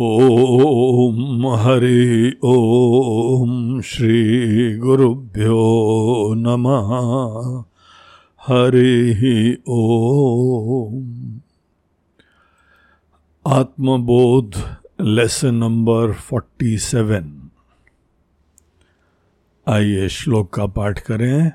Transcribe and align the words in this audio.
ॐ 0.00 1.56
हरि 1.58 2.36
ॐ 2.44 3.80
श्रीगुरुभ्यो 3.80 6.34
नमः। 6.36 7.64
हरिः 8.40 9.56
ॐ। 9.68 11.04
आत्मबोध 13.46 14.54
लेसन 15.00 15.54
नंबर 15.54 16.12
फोर्टी 16.12 16.78
सेवन। 16.78 17.50
आइए 19.68 20.08
श्लोक 20.08 20.54
का 20.54 20.66
पाठ 20.66 20.98
करें। 20.98 21.52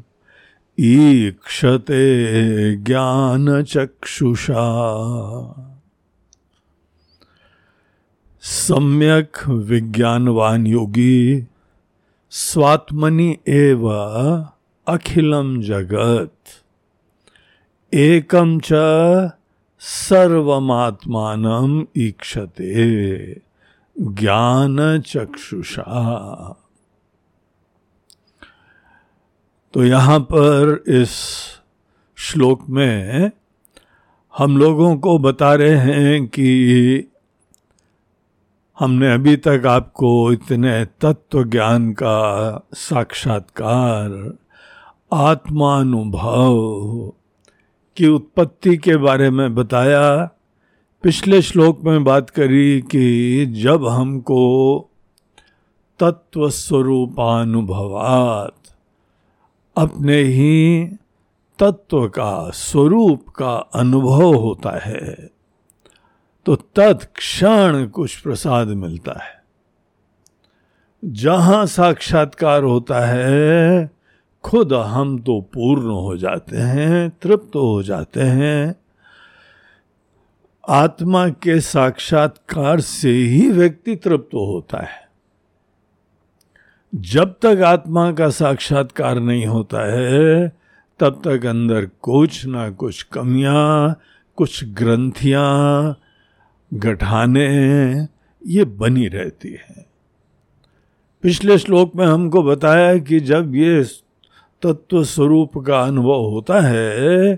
ईक्षते 0.79 2.75
ज्ञानचक्षुषा। 2.75 4.65
सम्यक 8.41 9.49
विज्ञानवान 9.49 10.67
योगी 10.67 11.47
स्वात्मनि 12.29 13.37
एव 13.47 13.89
अखिलम 14.87 15.61
जगत। 15.61 16.36
एकम 17.93 18.59
च 18.59 18.73
सर्वमात्मान 19.79 21.45
ईक्षते 21.97 23.33
ज्ञान 24.01 25.01
चक्षुषा 25.01 25.83
तो 29.73 29.83
यहाँ 29.83 30.19
पर 30.19 30.83
इस 30.87 31.09
श्लोक 32.17 32.69
में 32.69 33.31
हम 34.37 34.57
लोगों 34.57 34.97
को 34.97 35.17
बता 35.19 35.53
रहे 35.53 35.77
हैं 35.77 36.27
कि 36.27 37.11
हमने 38.79 39.13
अभी 39.13 39.37
तक 39.37 39.63
आपको 39.67 40.31
इतने 40.31 40.85
तत्व 40.85 41.43
ज्ञान 41.43 41.91
का 41.91 42.67
साक्षात्कार, 42.73 44.37
आत्मानुभव 45.13 46.57
की 47.97 48.07
उत्पत्ति 48.07 48.77
के 48.77 48.97
बारे 48.97 49.29
में 49.29 49.55
बताया। 49.55 50.29
पिछले 51.03 51.41
श्लोक 51.41 51.83
में 51.83 52.03
बात 52.03 52.29
करी 52.29 52.81
कि 52.81 53.45
जब 53.55 53.87
हमको 53.87 54.89
तत्व 55.99 56.49
स्वरूपानुभवात 56.49 58.53
अपने 59.75 60.23
ही 60.23 60.85
तत्व 61.59 62.09
का, 62.09 62.49
स्वरूप 62.49 63.29
का 63.29 63.69
अनुभव 63.75 64.35
होता 64.35 64.79
है 64.79 65.29
तो 66.45 66.55
तत्क्षण 66.55 67.87
कुछ 67.87 68.15
प्रसाद 68.15 68.67
मिलता 68.67 69.23
है। 69.23 69.43
जहाँ 71.03 71.65
साक्षात्कार 71.65 72.63
होता 72.63 73.05
है 73.05 73.91
खुद 74.47 74.73
हम 74.73 75.19
तो 75.19 75.41
पूर्ण 75.41 75.89
हो 75.89 76.17
जाते 76.17 76.57
हैं, 76.57 77.09
तृप्त 77.09 77.55
हो 77.55 77.83
जाते 77.83 78.21
हैं। 78.21 78.75
आत्मा 80.69 81.29
के 81.29 81.61
साक्षात्कार 81.61 82.79
से 82.79 83.11
ही 83.11 83.49
व्यक्ति 83.49 83.95
तृप्त 83.95 84.33
होता 84.33 84.83
है। 84.83 85.09
जब 86.95 87.35
तक 87.41 87.61
आत्मा 87.65 88.11
का 88.11 88.29
साक्षात्कार 88.29 89.19
नहीं 89.19 89.45
होता 89.45 89.91
है, 89.91 90.49
तब 90.99 91.21
तक 91.25 91.45
अंदर 91.45 91.85
कुछ 91.85 92.45
ना 92.45 92.69
कुछ 92.69 93.03
कमियाँ, 93.03 93.99
कुछ 94.35 94.65
ग्रंथियाँ, 94.65 95.99
गठाने, 96.73 97.47
ये 98.45 98.65
बनी 98.65 99.07
रहती 99.07 99.49
है। 99.49 99.85
पिछले 101.21 101.57
श्लोक 101.57 101.95
में 101.95 102.05
हमको 102.05 102.43
बताया 102.43 102.97
कि 102.97 103.19
जब 103.19 103.55
ये 103.55 103.83
तत्व 104.61 105.03
स्वरूप 105.03 105.57
का 105.57 105.81
अनुभव 105.81 106.25
होता 106.25 106.59
है 106.61 107.35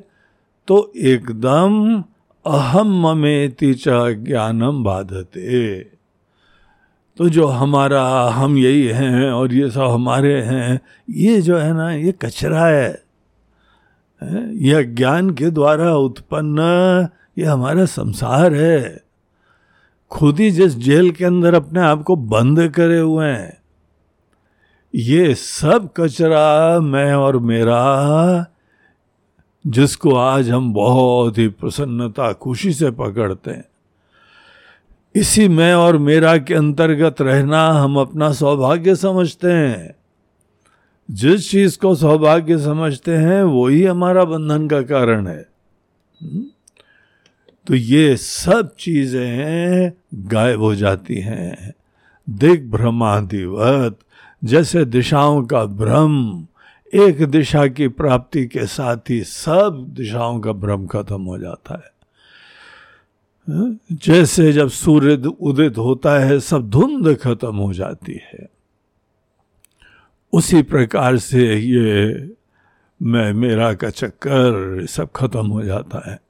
तो 0.68 0.92
एकदम 0.96 2.04
अहम 2.46 2.92
ममेति 3.02 3.74
च 3.74 3.84
ज्ञानम 4.26 4.84
बाधते। 4.84 5.80
तो 7.18 7.30
जो 7.30 7.46
हमारा 7.46 8.04
हम 8.30 8.58
यही 8.58 8.86
हैं 8.88 9.32
और 9.32 9.54
ये 9.54 9.70
सब 9.70 9.82
हमारे 9.82 10.42
हैं, 10.42 10.80
ये 11.10 11.42
जो 11.42 11.58
है 11.58 11.74
ना, 11.74 11.92
ये 11.92 12.12
कचरा 12.12 12.66
है? 12.66 13.04
यह 14.54 14.82
ज्ञान 14.82 15.30
के 15.30 15.50
द्वारा 15.50 15.96
उत्पन्न, 15.96 16.60
ये 17.38 17.46
हमारा 17.46 17.86
संसार 17.86 18.54
है। 18.54 19.04
खुद 20.12 20.40
ही 20.40 20.52
जिस 20.52 20.78
जेल 20.78 21.12
के 21.12 21.26
अंदर 21.26 21.54
अपने 21.54 21.80
आप 21.80 22.04
को 22.04 22.16
बंद 22.16 22.68
करे 22.70 23.00
हुए 23.00 23.28
हैं 23.28 23.59
ये 24.96 25.36
सब 25.36 25.90
कचरा 25.98 26.80
मैं 26.80 27.14
और 27.14 27.38
मेरा, 27.38 28.46
जिसको 29.68 30.16
आज 30.16 30.50
हम 30.50 30.74
बहुत 30.74 31.38
ही 31.38 31.48
प्रसन्नता, 31.48 32.34
खुशी 32.34 32.74
से 32.74 32.92
पकड़ते 32.92 33.52
हैं। 33.52 33.66
इसी 35.16 35.48
मैं 35.48 35.74
और 35.74 35.98
मेरा 35.98 36.38
के 36.38 36.54
अंतर्गत 36.54 37.16
रहना 37.22 37.70
हम 37.70 37.98
अपना 37.98 38.32
सौभाग्य 38.32 38.96
समझते 38.96 39.52
हैं। 39.52 39.96
जिस 41.12 41.52
चीज़ 41.52 41.80
को 41.80 41.96
सौभाग्य 41.96 42.58
समझते 42.58 43.12
हैं 43.12 43.44
वही 43.44 43.84
हमारा 43.84 44.24
बंधन 44.24 44.68
का 44.68 44.82
कारण 44.82 45.28
है। 45.28 45.46
हम्म? 46.22 46.44
तो 47.68 47.76
ये 47.76 48.18
सब 48.18 48.76
चीज़ें 48.80 49.92
गायब 50.16 50.62
हो 50.62 50.76
जाती 50.76 51.16
हैं। 51.16 51.74
दिग्भ्रमादिवत। 52.30 54.00
जैसे 54.44 54.86
दिशाओं 54.86 55.44
का 55.44 55.66
भ्रम, 55.66 56.46
एक 56.94 57.26
दिशा 57.26 57.68
की 57.68 57.88
प्राप्ति 57.88 58.46
के 58.46 58.66
साथ 58.66 58.98
ही 59.10 59.24
सब 59.24 59.86
दिशाओं 59.90 60.40
का 60.40 60.52
भ्रम 60.52 60.88
खत्म 60.88 61.22
हो 61.22 61.38
जाता 61.38 61.74
है। 61.74 62.00
जैसे 63.92 64.54
जब 64.54 64.70
सूर्य 64.70 65.24
उदित 65.42 65.78
होता 65.78 66.20
है, 66.20 66.40
सब 66.40 66.70
धुंध 66.70 67.18
खत्म 67.18 67.56
हो 67.56 67.74
जाती 67.74 68.14
है। 68.14 68.50
उसी 70.34 70.62
प्रकार 70.62 71.18
से 71.18 71.56
ये 71.56 72.30
मैं, 73.02 73.34
मेरा 73.34 73.74
का 73.74 73.90
चक्कर 73.90 74.86
सब 74.86 75.10
खत्म 75.16 75.48
हो 75.48 75.64
जाता 75.64 76.12
है। 76.12 76.22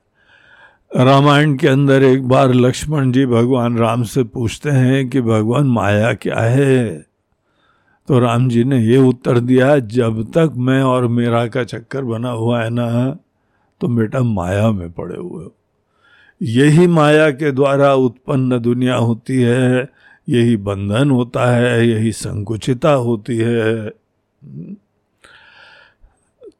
रामायण 0.95 1.55
के 1.55 1.67
अंदर 1.67 2.03
एक 2.03 2.27
बार 2.27 2.53
लक्ष्मण 2.53 3.11
जी 3.11 3.25
भगवान 3.25 3.77
राम 3.77 4.03
से 4.03 4.23
पूछते 4.23 4.69
हैं 4.69 5.09
कि 5.09 5.21
भगवान 5.21 5.63
माया 5.63 6.13
क्या 6.13 6.39
है? 6.39 7.08
तो 8.09 8.19
राम 8.19 8.47
जी 8.49 8.63
ने 8.63 8.77
ये 8.79 8.97
उत्तर 8.97 9.39
दिया, 9.39 9.77
जब 9.79 10.21
तक 10.31 10.53
मैं 10.57 10.81
और 10.83 11.05
मेरा 11.07 11.45
का 11.47 11.63
चक्कर 11.63 12.03
बना 12.03 12.29
हुआ 12.31 12.61
है 12.63 12.69
ना 12.69 13.17
तो 13.81 13.87
बेटा 13.87 14.21
माया 14.21 14.71
में 14.71 14.89
पड़े 14.91 15.17
हुए 15.17 15.43
हो। 15.43 15.53
यही 16.41 16.87
माया 16.87 17.29
के 17.31 17.51
द्वारा 17.51 17.93
उत्पन्न 17.93 18.59
दुनिया 18.59 18.95
होती 18.95 19.41
है, 19.41 19.87
यही 20.27 20.57
बंधन 20.57 21.11
होता 21.11 21.45
है, 21.51 21.87
यही 21.87 22.11
संकुचिता 22.11 22.91
होती 22.91 23.37
है। 23.37 23.89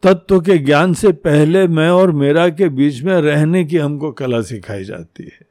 तत्व 0.04 0.40
के 0.42 0.58
ज्ञान 0.58 0.94
से 0.94 1.12
पहले 1.12 1.68
मैं 1.68 1.90
और 1.90 2.12
मेरा 2.12 2.48
के 2.50 2.70
बीच 2.70 3.02
में 3.04 3.14
रहने 3.22 3.66
की 3.66 3.78
हमको 3.78 4.12
कला 4.12 4.42
सिखाई 4.42 4.84
जाती 4.84 5.24
है। 5.24 5.49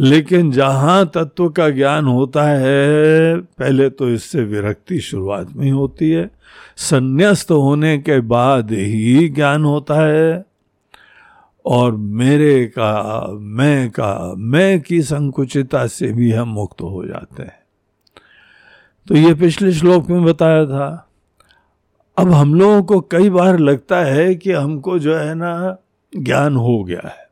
लेकिन 0.00 0.50
जहाँ 0.50 1.10
तत्व 1.14 1.48
का 1.48 1.70
ज्ञान 1.70 2.04
होता 2.04 2.42
है, 2.44 3.36
पहले 3.36 3.90
तो 3.90 4.08
इससे 4.08 4.42
विरक्ति 4.42 5.00
शुरुआत 5.00 5.48
में 5.56 5.70
होती 5.70 6.10
है। 6.10 6.30
संन्यास्त 6.76 7.50
होने 7.50 7.98
के 7.98 8.20
बाद 8.20 8.70
ही 8.70 9.28
ज्ञान 9.28 9.64
होता 9.64 10.00
है। 10.00 10.44
और 11.66 11.96
मेरे 11.96 12.66
का, 12.66 13.26
मैं 13.32 13.90
का, 13.90 14.34
मैं 14.38 14.80
की 14.80 15.02
संकुचिता 15.02 15.86
से 15.86 16.12
भी 16.12 16.32
हम 16.32 16.48
मुक्त 16.48 16.82
हो 16.82 17.04
जाते 17.06 17.42
हैं। 17.42 17.60
तो 19.08 19.16
ये 19.16 19.34
पिछले 19.34 19.72
श्लोक 19.72 20.10
में 20.10 20.24
बताया 20.24 20.66
था। 20.66 21.08
अब 22.18 22.32
हम 22.32 22.54
लोगों 22.54 22.82
को 22.82 23.00
कई 23.00 23.30
बार 23.30 23.58
लगता 23.58 23.96
है 23.96 24.34
कि 24.34 24.52
हमको 24.52 24.98
जो 24.98 25.16
है 25.16 25.34
ना 25.34 25.76
ज्ञान 26.16 26.56
हो 26.56 26.84
गया 26.84 27.08
है। 27.08 27.27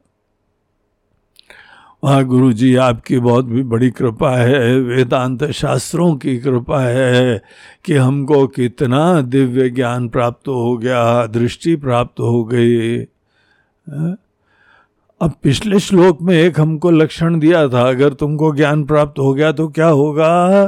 वहाँ 2.03 2.25
गुरु 2.25 2.53
जी 2.53 2.75
आपकी 2.77 3.19
बहुत 3.19 3.45
भी 3.45 3.63
बड़ी 3.63 3.91
कृपा 3.91 4.37
है, 4.37 4.81
वेदांत 4.81 5.45
शास्त्रों 5.45 6.17
की 6.17 6.39
कृपा 6.39 6.81
है 6.81 7.43
कि 7.85 7.95
हमको 7.95 8.47
कितना 8.47 9.21
दिव्य 9.21 9.71
ज्ञान 9.71 10.09
प्राप्त 10.09 10.49
हो 10.49 10.77
गया, 10.77 11.27
दृष्टि 11.27 11.77
प्राप्त 11.77 12.21
हो 12.21 12.45
गई। 12.45 12.99
अब 15.21 15.33
पिछले 15.43 15.81
श्लोक 15.81 16.23
में 16.23 16.35
एक 16.35 16.61
हमको 16.61 16.91
लक्षण 16.91 17.39
दिया 17.39 17.69
था, 17.69 17.89
अगर 17.89 18.13
तुमको 18.13 18.55
ज्ञान 18.55 18.85
प्राप्त 18.85 19.19
हो 19.19 19.35
गया 19.35 19.53
तो 19.53 19.69
क्या 19.69 19.89
होगा? 19.89 20.67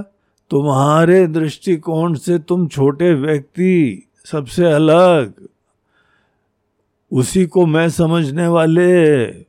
तुम्हारे 0.51 1.27
दृष्टिकोण 1.27 2.15
से 2.15 2.39
तुम 2.39 2.67
छोटे 2.69 3.15
व्यक्ति, 3.15 4.05
सबसे 4.25 4.65
अलग। 4.65 5.33
उसी 7.13 7.47
को 7.47 7.67
मैं 7.67 7.89
समझने 7.89 8.47
वाले। 8.47 9.48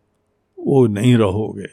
वो 0.66 0.88
नहीं 0.88 1.16
रहोगे। 1.18 1.68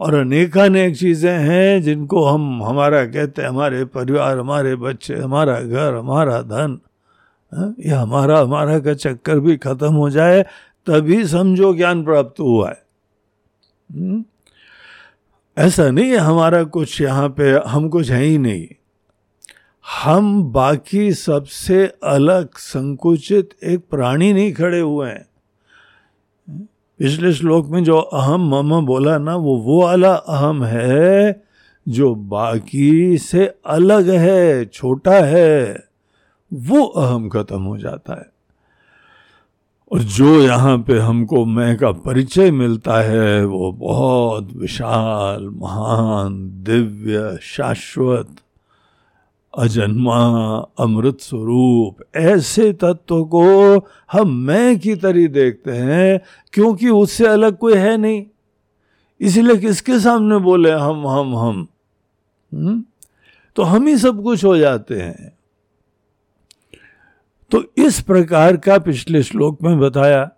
और 0.00 0.14
अनेकानेक 0.14 0.96
चीज़ें 0.96 1.38
हैं 1.38 1.82
जिनको 1.82 2.24
हम 2.24 2.62
हमारा 2.62 3.04
कहते 3.06 3.42
हैं 3.42 3.48
हमारे 3.48 3.84
परिवार 3.84 4.38
हमारे 4.38 4.76
बच्चे 4.76 5.14
हमारा 5.14 5.60
घर 5.60 5.94
हमारा 5.94 6.42
धन 6.42 6.80
हाँ, 7.52 7.74
ये 7.80 7.90
हमारा 7.90 8.38
हमारा 8.38 8.78
का 8.78 8.94
चक्कर 8.94 9.40
भी 9.40 9.56
खत्म 9.56 9.92
हो 9.94 10.10
जाए 10.10 10.42
तभी 10.86 11.24
समझो 11.26 11.74
ज्ञान 11.74 12.04
प्राप्त 12.04 12.40
हुआ 12.40 12.68
है। 12.70 12.82
हम्म? 13.92 14.24
ऐसा 15.58 15.90
नहीं 15.90 16.10
है 16.10 16.16
हमारा 16.16 16.64
कुछ 16.64 17.00
यहाँ 17.00 17.28
पे 17.28 17.50
हम 17.66 17.88
कुछ 17.88 18.10
है 18.10 18.22
ही 18.22 18.38
नहीं। 18.38 18.66
हम 20.02 20.52
बाकी 20.52 21.12
सबसे 21.12 21.92
अलग 22.04 22.48
संकुचित 22.56 23.50
एक 23.64 23.80
प्राणी 23.90 24.32
नहीं 24.32 24.52
खड़े 24.52 24.80
हुए 24.80 25.08
हैं। 25.08 25.26
पिछले 26.98 27.32
श्लोक 27.32 27.66
में 27.66 27.84
जो 27.84 27.96
अहम 27.96 28.54
मम 28.54 28.86
बोला 28.86 29.18
ना, 29.18 29.36
वो 29.36 29.56
वो 29.58 29.82
वाला 29.82 30.14
अहम 30.14 30.64
है 30.64 31.44
जो 31.88 32.14
बाकी 32.14 33.18
से 33.18 33.54
अलग 33.66 34.08
है, 34.08 34.64
छोटा 34.64 35.14
है, 35.14 35.84
वो 36.54 36.84
अहम 36.84 37.28
खत्म 37.28 37.60
हो 37.62 37.78
जाता 37.78 38.14
है। 38.14 38.32
और 39.92 39.98
जो 39.98 40.42
यहाँ 40.42 40.78
पे 40.78 40.98
हमको 40.98 41.44
मैं 41.44 41.76
का 41.76 41.92
परिचय 41.92 42.50
मिलता 42.50 43.00
है, 43.00 43.44
वो 43.44 43.72
बहुत 43.72 44.48
विशाल, 44.56 45.48
महान, 45.48 46.50
दिव्य, 46.62 47.38
शाश्वत 47.42 48.28
अजन्मा 49.58 50.58
अमृत 50.78 51.20
स्वरूप। 51.20 52.16
ऐसे 52.16 52.72
तत्व 52.72 53.24
को 53.24 53.76
हम 54.12 54.28
मैं 54.28 54.78
की 54.78 54.94
तरह 54.94 55.26
देखते 55.26 55.70
हैं, 55.70 56.20
क्योंकि 56.52 56.88
उससे 56.88 57.26
अलग 57.26 57.58
कोई 57.58 57.74
है 57.74 57.96
नहीं। 57.96 58.26
इसीलिए 59.20 59.56
किसके 59.56 60.00
सामने 60.00 60.38
बोले 60.38 60.70
हम 60.70 61.06
हम 61.06 61.36
हम? 61.36 61.68
हुँ? 62.54 62.64
हम्म? 62.64 62.84
तो 63.56 63.62
हम 63.62 63.86
ही 63.86 63.98
सब 63.98 64.22
कुछ 64.22 64.44
हो 64.44 64.56
जाते 64.56 64.94
हैं। 64.94 65.38
तो 67.50 67.64
इस 67.78 68.00
प्रकार 68.00 68.56
का 68.56 68.78
पिछले 68.78 69.22
श्लोक 69.22 69.62
में 69.62 69.78
बताया। 69.78 70.30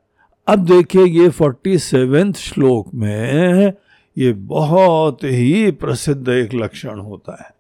अब 0.47 0.59
देखिए 0.59 1.05
ये 1.05 1.29
फोर्टी 1.29 1.79
सेवेंथ 1.79 2.35
श्लोक 2.35 2.95
में 2.95 3.73
ये 4.19 4.33
बहुत 4.33 5.19
ही 5.25 5.71
प्रसिद्ध 5.71 6.29
एक 6.29 6.55
लक्षण 6.55 6.99
होता 6.99 7.45
है। 7.45 7.56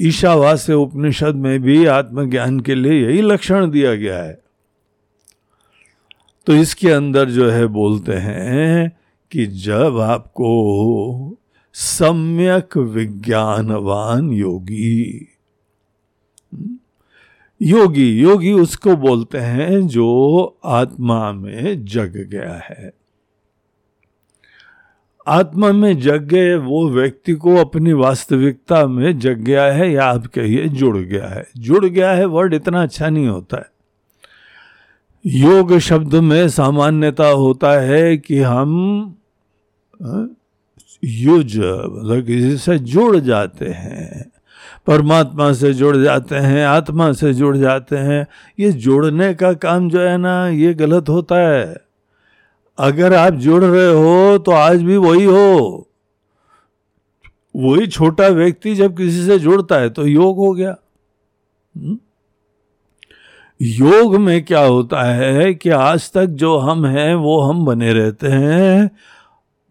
ईशावास्य 0.00 0.74
उपनिषद 0.74 1.34
में 1.34 1.62
भी 1.62 1.86
आत्मज्ञान 1.86 2.60
के 2.60 2.74
लिए 2.74 3.06
यही 3.06 3.22
लक्षण 3.22 3.70
दिया 3.70 3.94
गया 3.94 4.22
है। 4.22 4.42
तो 6.46 6.54
इसके 6.54 6.90
अंदर 6.90 7.30
जो 7.30 7.50
है 7.50 7.66
बोलते 7.66 8.12
हैं 8.12 8.98
कि 9.30 9.46
जब 9.46 9.98
आपको 10.00 10.50
सम्यक 11.72 12.76
विज्ञानवान 12.76 14.32
योगी 14.32 15.28
योगी 17.62 18.20
योगी 18.20 18.52
उसको 18.52 18.96
बोलते 18.96 19.38
हैं 19.38 19.86
जो 19.86 20.58
आत्मा 20.64 21.32
में 21.32 21.84
जग 21.84 22.16
गया 22.16 22.54
है। 22.54 23.03
आत्मा 25.26 25.70
में 25.72 25.98
जग 26.00 26.22
गए, 26.22 26.54
वो 26.54 26.88
व्यक्ति 26.90 27.32
को 27.32 27.56
अपनी 27.56 27.92
वास्तविकता 27.92 28.86
में 28.86 29.18
जग 29.18 29.38
गया 29.40 29.64
है 29.64 29.90
या 29.92 30.04
आप 30.04 30.26
कहिए 30.26 30.68
जुड़ 30.68 30.96
गया 30.96 31.28
है। 31.28 31.46
जुड़ 31.56 31.84
गया 31.84 32.10
है 32.12 32.24
वर्ड 32.26 32.54
इतना 32.54 32.82
अच्छा 32.82 33.08
नहीं 33.08 33.26
होता 33.26 33.56
है। 33.56 33.72
योग 35.24 35.78
शब्द 35.78 36.14
में 36.14 36.48
सामान्यता 36.48 37.26
होता 37.26 37.70
है 37.80 38.16
कि 38.16 38.40
हम 38.40 39.14
युज 41.02 41.56
मतलब 41.56 42.24
किसी 42.26 42.56
से 42.56 42.78
जुड़ 42.78 43.16
जाते 43.16 43.66
हैं, 43.66 44.30
परमात्मा 44.86 45.52
से 45.52 45.72
जुड़ 45.74 45.96
जाते 45.96 46.36
हैं, 46.36 46.64
आत्मा 46.66 47.10
से 47.12 47.32
जुड़ 47.34 47.56
जाते 47.56 47.96
हैं। 47.96 48.26
ये 48.58 48.72
जुड़ने 48.72 49.32
का 49.34 49.52
काम 49.54 49.88
जो 49.90 50.00
है 50.00 50.16
ना, 50.18 50.48
ये 50.48 50.74
गलत 50.74 51.08
होता 51.08 51.36
है। 51.38 51.83
अगर 52.78 53.14
आप 53.14 53.32
जुड़ 53.32 53.64
रहे 53.64 53.92
हो 53.92 54.38
तो 54.38 54.52
आज 54.52 54.82
भी 54.82 54.96
वही 54.96 55.24
हो। 55.24 55.88
वही 57.56 57.86
छोटा 57.86 58.28
व्यक्ति 58.28 58.74
जब 58.74 58.96
किसी 58.96 59.26
से 59.26 59.38
जुड़ता 59.38 59.76
है 59.76 59.90
तो 59.90 60.06
योग 60.06 60.36
हो 60.36 60.54
गया। 60.54 60.76
हम्म? 61.76 61.98
योग 63.62 64.16
में 64.16 64.44
क्या 64.44 64.60
होता 64.60 65.02
है 65.02 65.54
कि 65.54 65.70
आज 65.70 66.12
तक 66.12 66.26
जो 66.26 66.58
हम 66.58 66.86
हैं, 66.86 67.14
वो 67.14 67.40
हम 67.40 67.64
बने 67.64 67.92
रहते 67.92 68.28
हैं, 68.28 68.90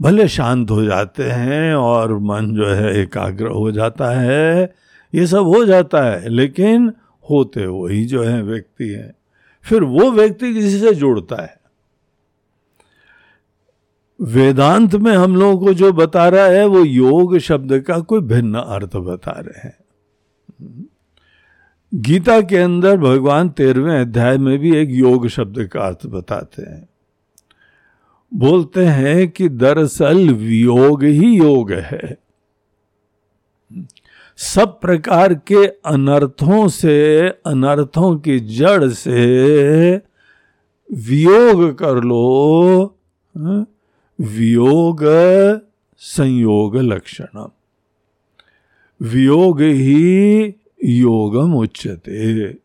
भले 0.02 0.28
शांत 0.28 0.72
हो 0.72 0.84
जाते 0.84 1.24
हैं 1.24 1.76
और 1.76 2.20
मन 2.20 2.56
जो 2.56 2.68
है 2.68 3.02
एकाग्र 3.02 3.48
हो 3.48 3.72
जाता 3.72 4.10
है, 4.20 4.76
ये 5.16 5.28
सब 5.28 5.44
हो 5.44 5.66
जाता 5.66 6.04
है, 6.04 6.30
लेकिन 6.30 6.94
होते 7.30 7.66
वही 7.66 8.06
जो 8.06 8.24
है 8.24 8.42
व्यक्ति 8.42 8.88
है। 8.88 9.16
फिर 9.62 9.84
वो 9.84 10.12
व्यक्ति 10.12 10.54
किसी 10.54 10.80
से 10.80 10.94
जुड़ता 10.94 11.42
है। 11.42 11.63
वेदांत 14.22 14.96
में 14.96 15.12
हम 15.12 15.36
लोगों 15.36 15.68
को 15.68 15.74
जो 15.74 15.94
बता 15.94 16.30
रहा 16.30 16.46
है, 16.46 16.66
वो 16.68 16.84
योग 16.86 17.38
शब्द 17.38 17.80
का 17.80 18.00
कोई 18.00 18.22
भिन्न 18.22 18.58
अर्थ 18.58 18.96
बता 18.96 19.32
रहे 19.32 19.68
हैं 19.68 19.78
गीता 21.96 22.42
के 22.42 22.58
अंदर 22.58 22.98
भगवान 22.98 23.50
तेरहवें 23.50 24.02
अध्याय 24.02 24.38
में 24.38 24.60
भी 24.60 24.76
एक 24.78 24.90
योग 24.92 25.28
शब्द 25.28 25.68
का 25.68 25.80
अर्थ 25.82 26.06
बताते 26.06 26.62
हैं 26.62 26.90
बोलते 28.34 28.86
हैं 28.86 29.32
कि 29.32 29.50
दरअसल 29.50 30.30
वियोग 30.30 31.04
ही 31.04 31.38
योग 31.38 31.72
है 31.72 32.18
सब 34.38 34.80
प्रकार 34.80 35.34
के 35.34 35.68
अनर्थों 35.68 36.68
से, 36.68 37.30
अनर्थों 37.30 38.18
की 38.18 38.40
जड़ 38.40 38.88
से 38.90 39.96
वियोग 40.94 41.78
कर 41.78 41.96
लो 41.96 42.86
हाँ? 43.38 43.68
वियोग 44.24 45.04
संयोग 45.98 46.78
लक्षण 46.78 47.48
वियोग 49.02 49.62
ही 49.62 50.44
योगम 50.84 51.56
उच्चते 51.56 52.56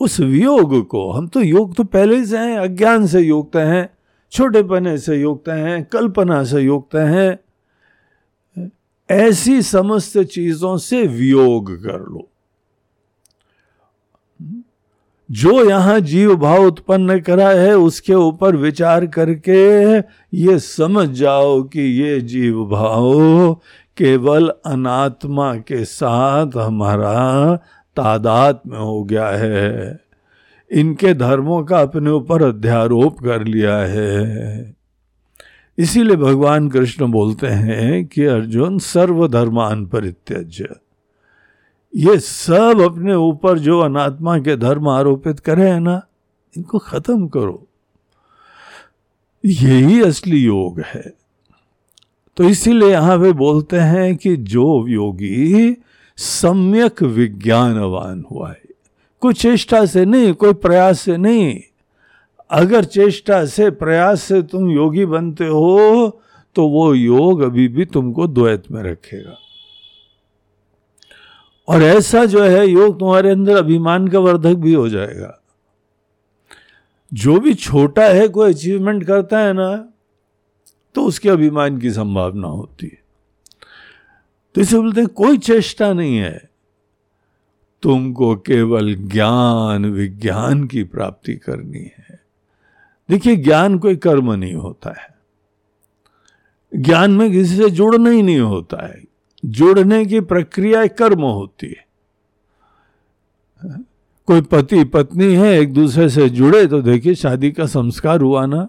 उस 0.00 0.20
वियोग 0.20 0.86
को, 0.86 1.10
हम 1.10 1.28
तो 1.28 1.40
योग 1.40 1.74
तो 1.74 1.84
पहले 1.84 2.26
से 2.26 2.38
हैं, 2.38 2.58
अज्ञान 2.58 3.06
से 3.06 3.20
योगते 3.20 3.58
हैं 3.58 3.90
छोटे 4.30 4.62
पने 4.62 4.98
से 4.98 5.20
योगते 5.20 5.50
हैं, 5.50 5.84
कल्पना 5.84 6.44
से 6.44 6.60
युक्त 6.60 6.94
हैं। 6.94 7.38
ऐसी 9.10 9.62
समस्त 9.62 10.18
चीज़ों 10.18 10.76
से 10.76 11.06
वियोग 11.06 11.82
कर 11.82 11.98
लो। 11.98 12.28
जो 15.30 15.70
यहाँ 15.70 16.00
जीव 16.00 16.36
भाव 16.36 16.64
उत्पन्न 16.64 17.20
करा 17.20 17.48
है, 17.48 17.76
उसके 17.76 18.14
ऊपर 18.14 18.56
विचार 18.56 19.06
करके 19.06 19.98
ये 20.36 20.58
समझ 20.58 21.08
जाओ 21.08 21.62
कि 21.62 21.80
ये 21.80 22.20
जीव 22.20 22.64
भाव 22.64 23.54
केवल 23.96 24.52
अनात्मा 24.66 25.54
के 25.54 25.84
साथ 25.84 26.46
हमारा 26.56 27.56
तादाद 27.96 28.60
में 28.66 28.78
हो 28.78 29.04
गया 29.04 29.28
है। 29.28 30.00
इनके 30.72 31.14
धर्मों 31.14 31.64
का 31.64 31.80
अपने 31.80 32.10
ऊपर 32.10 32.42
अध्यारोप 32.42 33.18
कर 33.18 33.44
लिया 33.44 33.76
है। 33.76 34.74
इसीलिए 35.78 36.16
भगवान 36.16 36.68
कृष्ण 36.68 37.06
बोलते 37.06 37.46
हैं 37.46 38.06
कि 38.06 38.24
अर्जुन 38.24 38.78
सर्वधर्मान 38.78 39.86
परित्यज्य। 39.86 40.68
ये 41.94 42.18
सब 42.18 42.80
अपने 42.80 43.14
ऊपर 43.14 43.58
जो 43.58 43.78
अनात्मा 43.80 44.38
के 44.38 44.56
धर्म 44.56 44.88
आरोपित 44.88 45.40
करे 45.40 45.68
हैं 45.70 45.80
ना, 45.80 46.00
इनको 46.54 46.78
खत्म 46.78 47.26
करो। 47.28 47.66
यही 49.44 50.00
असली 50.02 50.38
योग 50.38 50.80
है। 50.80 51.12
तो 52.36 52.44
इसीलिए 52.44 52.90
यहाँ 52.90 53.18
पे 53.18 53.32
बोलते 53.32 53.76
हैं 53.76 54.16
कि 54.16 54.36
जो 54.36 54.86
योगी 54.88 55.76
सम्यक 56.18 57.02
विज्ञानवान 57.02 58.24
हुआ 58.30 58.48
है, 58.50 58.62
कोई 59.22 59.34
चेष्टा 59.34 59.84
से 59.86 60.04
नहीं, 60.04 60.32
कोई 60.34 60.52
प्रयास 60.54 61.00
से 61.00 61.16
नहीं, 61.16 61.60
अगर 62.50 62.84
चेष्टा 62.84 63.44
से, 63.46 63.70
प्रयास 63.70 64.22
से 64.22 64.42
तुम 64.42 64.70
योगी 64.70 65.04
बनते 65.06 65.46
हो 65.46 66.20
तो 66.56 66.68
वो 66.68 66.92
योग 66.94 67.40
अभी 67.40 67.68
भी 67.68 67.84
तुमको 67.84 68.26
द्वैत 68.26 68.70
में 68.70 68.82
रखेगा। 68.82 69.36
और 71.70 71.82
ऐसा 71.82 72.24
जो 72.24 72.42
है 72.42 72.66
योग 72.66 72.98
तुम्हारे 72.98 73.30
अंदर 73.30 73.56
अभिमान 73.56 74.08
का 74.08 74.18
वर्धक 74.18 74.54
भी 74.54 74.74
हो 74.74 74.88
जाएगा। 74.88 75.42
जो 77.14 77.40
भी 77.40 77.54
छोटा 77.54 78.02
है, 78.02 78.28
कोई 78.28 78.52
अचीवमेंट 78.52 79.04
करता 79.04 79.38
है 79.38 79.52
ना 79.52 79.88
तो 80.94 81.04
उसके 81.04 81.28
अभिमान 81.28 81.78
की 81.78 81.90
संभावना 81.90 82.48
होती 82.48 82.86
है। 82.86 83.02
तो 84.54 84.60
इसे 84.60 84.76
बोलते 84.76 85.00
हैं, 85.00 85.08
कोई 85.08 85.38
चेष्टा 85.38 85.92
नहीं 85.92 86.16
है। 86.16 86.50
तुमको 87.82 88.36
केवल 88.36 88.94
ज्ञान, 88.94 89.86
विज्ञान 89.86 90.66
की 90.66 90.84
प्राप्ति 90.84 91.34
करनी 91.34 91.90
है। 91.98 92.20
देखिए, 93.10 93.36
ज्ञान 93.36 93.78
कोई 93.78 93.96
कर्म 93.96 94.32
नहीं 94.32 94.54
होता 94.54 94.90
है। 94.90 95.18
ज्ञान 96.76 97.10
में 97.10 97.32
किसी 97.32 97.56
से 97.56 97.70
जुड़ना 97.70 98.10
ही 98.10 98.22
नहीं 98.22 98.40
होता 98.40 98.86
है। 98.86 99.09
जुड़ने 99.44 100.06
की 100.06 100.20
प्रक्रिया 100.20 100.86
कर्म 100.86 101.22
होती 101.22 101.66
है। 101.66 101.90
कोई 104.26 104.40
पति, 104.40 104.84
पत्नी 104.84 105.34
है, 105.34 105.60
एक 105.60 105.72
दूसरे 105.72 106.08
से 106.08 106.28
जुड़े 106.28 106.66
तो 106.66 106.82
देखिए 106.82 107.14
शादी 107.14 107.52
का 107.52 107.66
संस्कार 107.66 108.20
हुआ 108.20 108.46
ना। 108.46 108.68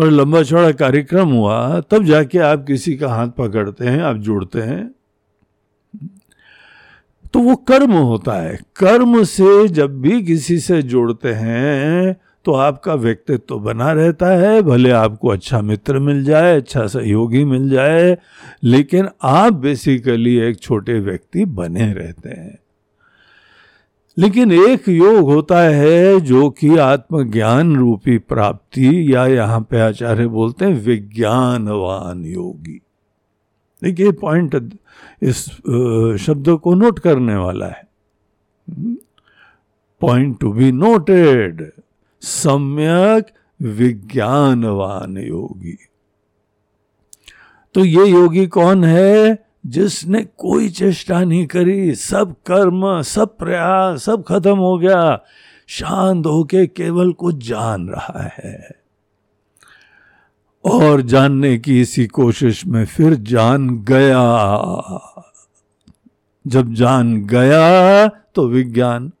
और 0.00 0.10
लंबा 0.10 0.42
चौड़ा 0.42 0.72
कार्यक्रम 0.72 1.28
हुआ, 1.28 1.80
तब 1.80 2.04
जाके 2.04 2.38
आप 2.38 2.64
किसी 2.66 2.96
का 2.96 3.08
हाथ 3.08 3.28
पकड़ते 3.28 3.86
हैं, 3.86 4.02
आप 4.02 4.16
जुड़ते 4.16 4.60
हैं। 4.60 4.94
तो 7.32 7.38
वो 7.38 7.56
कर्म 7.56 7.92
होता 7.92 8.32
है। 8.32 8.60
कर्म 8.76 9.24
से 9.24 9.68
जब 9.68 10.00
भी 10.00 10.22
किसी 10.22 10.58
से 10.58 10.82
जुड़ते 10.82 11.32
हैं 11.32 12.16
तो 12.44 12.52
आपका 12.52 12.94
व्यक्तित्व 12.94 13.58
बना 13.58 13.90
रहता 13.92 14.26
है, 14.28 14.60
भले 14.62 14.90
आपको 14.90 15.28
अच्छा 15.28 15.60
मित्र 15.60 15.98
मिल 15.98 16.22
जाए 16.24 16.56
अच्छा 16.56 16.86
सहयोगी 16.86 17.44
मिल 17.44 17.68
जाए, 17.70 18.16
लेकिन 18.64 19.08
आप 19.22 19.52
बेसिकली 19.54 20.36
एक 20.38 20.60
छोटे 20.60 20.98
व्यक्ति 21.00 21.44
बने 21.44 21.92
रहते 21.92 22.28
हैं। 22.28 22.58
लेकिन 24.16 24.52
एक 24.52 24.88
योग 24.88 25.24
होता 25.24 25.58
है 25.60 26.20
जो 26.20 26.48
कि 26.50 26.76
आत्मज्ञान 26.76 27.74
रूपी 27.76 28.16
प्राप्ति, 28.18 29.14
या 29.14 29.26
यहाँ 29.26 29.60
पे 29.60 29.80
आचार्य 29.80 30.26
बोलते 30.28 30.64
हैं 30.64 30.80
विज्ञानवान 30.84 32.24
योगी। 32.26 32.80
देखिए 33.82 34.12
पॉइंट 34.12 34.54
इस 35.22 35.44
शब्द 36.24 36.48
को 36.62 36.74
नोट 36.74 36.98
करने 36.98 37.36
वाला 37.36 37.66
है। 37.66 37.88
पॉइंट 40.00 40.38
टू 40.40 40.52
बी 40.52 40.72
नोटेड 40.72 41.70
सम्यक 42.20 43.26
विज्ञानवान 43.62 45.18
योगी। 45.18 45.78
तो 47.74 47.84
ये 47.84 48.06
योगी 48.06 48.46
कौन 48.46 48.84
है 48.84 49.46
जिसने 49.66 50.24
कोई 50.24 50.68
चेष्टा 50.68 51.24
नहीं 51.24 51.46
करी? 51.46 51.94
सब 51.94 52.32
कर्म, 52.46 53.02
सब 53.02 53.36
प्रयास, 53.36 54.02
सब 54.02 54.24
खत्म 54.28 54.58
हो 54.58 54.78
गया। 54.78 55.22
शांत 55.66 56.26
होके 56.26 56.66
केवल 56.66 57.12
कुछ 57.12 57.48
जान 57.48 57.88
रहा 57.88 58.30
है। 58.34 58.70
और 60.64 61.00
जानने 61.00 61.58
की 61.58 61.80
इसी 61.80 62.06
कोशिश 62.06 62.66
में 62.66 62.86
फिर 62.86 63.14
जान 63.14 63.70
गया। 63.70 64.66
जब 66.46 66.74
जान 66.74 67.26
गया 67.26 68.08
तो 68.08 68.48
विज्ञान 68.48 69.12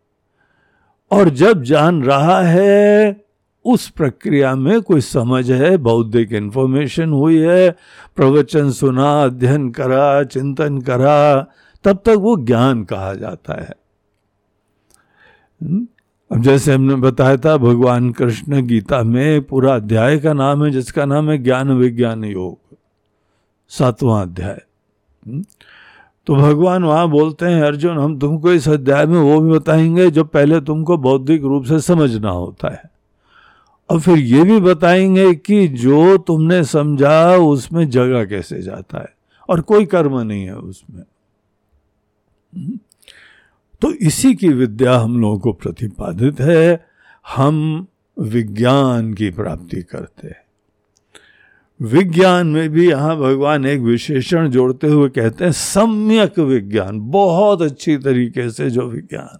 और 1.12 1.28
जब 1.28 1.62
जान 1.62 2.02
रहा 2.02 2.40
है, 2.40 3.20
उस 3.64 3.88
प्रक्रिया 3.88 4.54
में 4.54 4.82
कोई 4.82 5.00
समझ 5.00 5.50
है, 5.50 5.76
बौद्धिक 5.76 6.32
इन्फॉर्मेशन 6.32 7.10
हुई 7.10 7.38
है, 7.38 7.70
प्रवचन 8.16 8.70
सुना, 8.70 9.22
अध्ययन 9.22 9.70
करा, 9.70 10.22
चिंतन 10.22 10.80
करा, 10.80 11.46
तब 11.84 12.02
तक 12.06 12.14
वो 12.18 12.36
ज्ञान 12.36 12.84
कहा 12.84 13.14
जाता 13.14 13.60
है 13.62 13.74
हम्म? 15.62 15.86
अब 16.32 16.42
जैसे 16.42 16.74
हमने 16.74 16.94
बताया 16.94 17.36
था, 17.36 17.56
भगवान 17.56 18.10
कृष्ण 18.12 18.66
गीता 18.66 19.02
में 19.02 19.42
पूरा 19.42 19.74
अध्याय 19.74 20.18
का 20.18 20.32
नाम 20.32 20.64
है, 20.64 20.70
जिसका 20.70 21.04
नाम 21.04 21.30
है 21.30 21.38
ज्ञान 21.38 21.70
विज्ञान 21.70 22.24
योग, 22.24 22.58
सातवां 23.68 24.22
अध्याय 24.22 24.62
हम्म? 25.26 25.44
तो 26.30 26.36
भगवान 26.36 26.84
वहाँ 26.84 27.08
बोलते 27.08 27.46
हैं, 27.46 27.62
अर्जुन, 27.62 27.98
हम 27.98 28.18
तुमको 28.18 28.52
इस 28.52 28.68
अध्याय 28.68 29.06
में 29.06 29.20
वो 29.20 29.40
भी 29.40 29.50
बताएँगे 29.50 30.10
जो 30.10 30.24
पहले 30.24 30.60
तुमको 30.60 30.96
बौद्धिक 30.96 31.42
रूप 31.42 31.64
से 31.64 31.80
समझना 31.80 32.30
होता 32.30 32.72
है। 32.72 32.82
और 33.90 34.00
फिर 34.00 34.18
ये 34.18 34.44
भी 34.44 34.60
बताएँगे 34.60 35.34
कि 35.34 35.68
जो 35.68 36.18
तुमने 36.18 36.64
समझा 36.64 37.36
उसमें 37.36 37.90
जगह 37.90 38.24
कैसे 38.24 38.62
जाता 38.62 38.98
है, 38.98 39.14
और 39.48 39.60
कोई 39.60 39.86
कर्म 39.86 40.20
नहीं 40.20 40.44
है 40.44 40.56
उसमें। 40.56 41.02
हम्म? 42.56 42.78
तो 43.80 43.92
इसी 43.92 44.34
की 44.34 44.48
विद्या 44.48 44.98
हम 44.98 45.20
लोगों 45.20 45.38
को 45.38 45.52
प्रतिपादित 45.52 46.40
है, 46.40 46.86
हम 47.34 47.86
विज्ञान 48.18 49.14
की 49.14 49.30
प्राप्ति 49.30 49.82
करते 49.82 50.28
हैं। 50.28 50.39
विज्ञान 51.82 52.46
में 52.46 52.68
भी 52.68 52.90
यहाँ 52.90 53.16
भगवान 53.16 53.66
एक 53.66 53.80
विशेषण 53.80 54.48
जोड़ते 54.48 54.86
हुए 54.86 55.08
कहते 55.08 55.44
हैं, 55.44 55.52
सम्यक 55.52 56.38
विज्ञान, 56.38 57.00
बहुत 57.10 57.62
अच्छी 57.62 57.96
तरीके 57.96 58.50
से 58.50 58.70
जो 58.70 58.82
विज्ञान। 58.82 59.38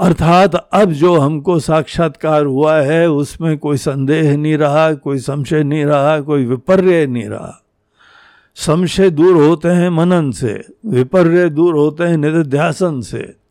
अर्थात 0.00 0.54
अब 0.54 0.92
जो 0.92 1.18
हमको 1.18 1.58
साक्षात्कार 1.58 2.44
हुआ 2.44 2.76
है, 2.76 3.10
उसमें 3.10 3.58
कोई 3.58 3.76
संदेह 3.76 4.36
नहीं 4.36 4.56
रहा, 4.56 4.94
कोई 4.94 5.18
संशय 5.18 5.62
नहीं 5.62 5.84
रहा, 5.84 6.20
कोई 6.20 6.44
विपर्य 6.44 7.06
नहीं 7.06 7.28
रहा। 7.28 7.64
संशय 8.54 9.10
दूर 9.10 9.44
होते 9.44 9.68
हैं 9.68 9.90
मनन 9.90 10.30
से, 10.30 10.64
विपर्य 10.86 11.48
दूर 11.48 11.74
होते 11.74 12.04
हैं 12.04 12.16
निध्यासन 12.16 13.00
से। 13.00 13.41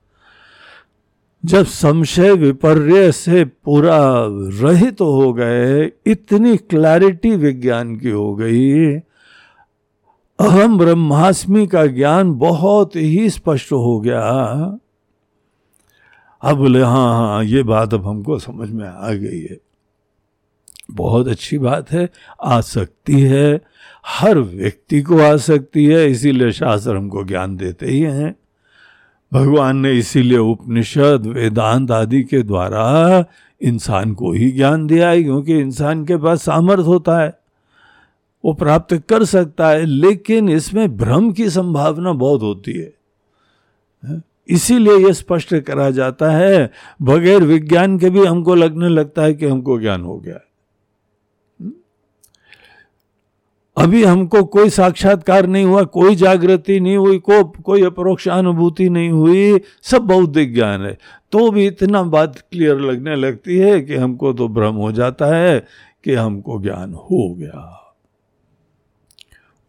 जब 1.46 1.66
संशय 1.66 2.34
विपर्य 2.34 3.12
से 3.12 3.46
पूरा 3.46 4.26
रहित 4.32 4.98
तो 4.98 5.22
हो 5.22 5.34
गए, 5.34 5.92
इतनी 6.06 6.58
क्लैरिटी 6.58 7.36
विज्ञान 7.36 7.96
की 7.96 8.10
हो 8.10 8.36
गई। 8.36 8.92
अहम 10.40 10.78
ब्रह्मास्मि 10.78 11.68
का 11.68 11.86
ज्ञान 11.86 12.34
बहुत 12.34 12.96
ही 12.96 13.30
स्पष्ट 13.30 13.72
हो 13.72 14.00
गया। 14.00 14.22
अब 16.42 16.58
बोले 16.58 16.82
हाँ 16.82 17.18
हाँ 17.18 17.44
ये 17.44 17.64
बात 17.64 17.94
अब 17.94 18.08
हमको 18.08 18.40
समझ 18.40 18.70
में 18.70 18.88
आ 18.88 19.14
गई 19.14 19.42
है। 19.42 19.58
बहुत 20.92 21.28
अच्छी 21.28 21.58
बात 21.58 21.92
है, 21.92 22.10
आ 22.44 22.62
सकती 22.62 23.22
है। 23.22 23.62
हर 24.06 24.40
व्यक्ति 24.40 25.02
को 25.02 25.20
आ 25.20 25.38
सकती 25.38 25.86
है, 25.86 26.12
इसीलिए 26.12 26.52
शास्त्र 26.52 26.96
हमको 26.96 27.24
ज्ञान 27.24 27.58
देते 27.58 27.86
ही 27.86 28.02
हैं। 28.02 28.36
भगवान 29.34 29.78
ने 29.78 29.92
इसीलिए 29.92 30.38
उपनिषद, 30.38 31.24
वेदांत 31.26 31.92
आदि 31.92 32.24
के 32.24 32.44
द्वारा 32.44 33.26
इंसान 33.62 34.14
को 34.14 34.32
ही 34.32 34.52
ज्ञान 34.52 34.88
दिया 34.88 35.10
है, 35.10 35.24
क्योंकि 35.24 35.60
इंसान 35.60 36.06
के 36.06 36.18
पास 36.18 36.44
सामर्थ्य 36.44 36.84
होता 36.84 37.20
है। 37.20 37.40
वो 38.46 38.54
प्राप्त 38.54 39.04
कर 39.10 39.24
सकता 39.24 39.70
है, 39.70 39.86
लेकिन 39.86 40.50
इसमें 40.50 40.98
भ्रम 40.98 41.32
की 41.32 41.50
संभावना 41.50 42.14
बहुत 42.14 42.42
होती 42.42 42.74
है। 42.74 42.94
इसीलिए 44.50 44.94
यह 44.94 45.14
स्पष्ट 45.14 45.56
करा 45.56 45.90
जाता 45.90 46.32
है। 46.32 46.72
बगैर 47.02 47.44
विज्ञान 47.44 48.00
के 48.00 48.10
भी 48.10 48.26
हमको 48.26 48.56
लगने 48.56 48.90
लगता 48.90 49.22
है 49.22 49.34
कि 49.34 49.48
हमको 49.48 49.80
ज्ञान 49.80 50.02
हो 50.02 50.18
गया 50.18 50.40
अभी 53.82 54.04
हमको 54.04 54.44
कोई 54.44 54.70
साक्षात्कार 54.70 55.48
नहीं 55.48 55.66
हुआ, 55.66 55.84
कोई 55.84 56.16
जागृति 56.16 56.80
नहीं 56.80 56.98
हुई, 56.98 57.20
को, 57.20 57.44
कोई 57.44 57.84
अपरोक्ष 57.84 58.28
अनुभूति 58.28 58.90
नहीं 58.90 59.10
हुई, 59.10 59.62
सब 59.82 60.02
बौद्धिक 60.02 60.54
ज्ञान 60.54 60.82
है। 60.82 60.98
तो 61.32 61.52
भी 61.52 61.68
इतना 61.68 62.04
बात 62.04 62.40
क्लियर 62.40 62.80
लगने 62.80 63.16
लगती 63.16 63.58
है 63.58 63.82
कि 63.82 63.96
हमको 63.96 64.34
तो 64.34 64.48
भ्रम 64.48 64.76
हो 64.76 64.92
जाता 64.92 65.36
है 65.36 65.66
कि 66.04 66.14
हमको 66.14 66.62
ज्ञान 66.62 66.94
हो 66.94 67.34
गया। 67.34 67.78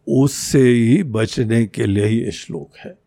उससे 0.07 0.61
ही 0.61 1.03
बचने 1.03 1.65
के 1.65 1.85
लिए 1.85 2.05
ही 2.05 2.31
श्लोक 2.31 2.71
है। 2.85 2.97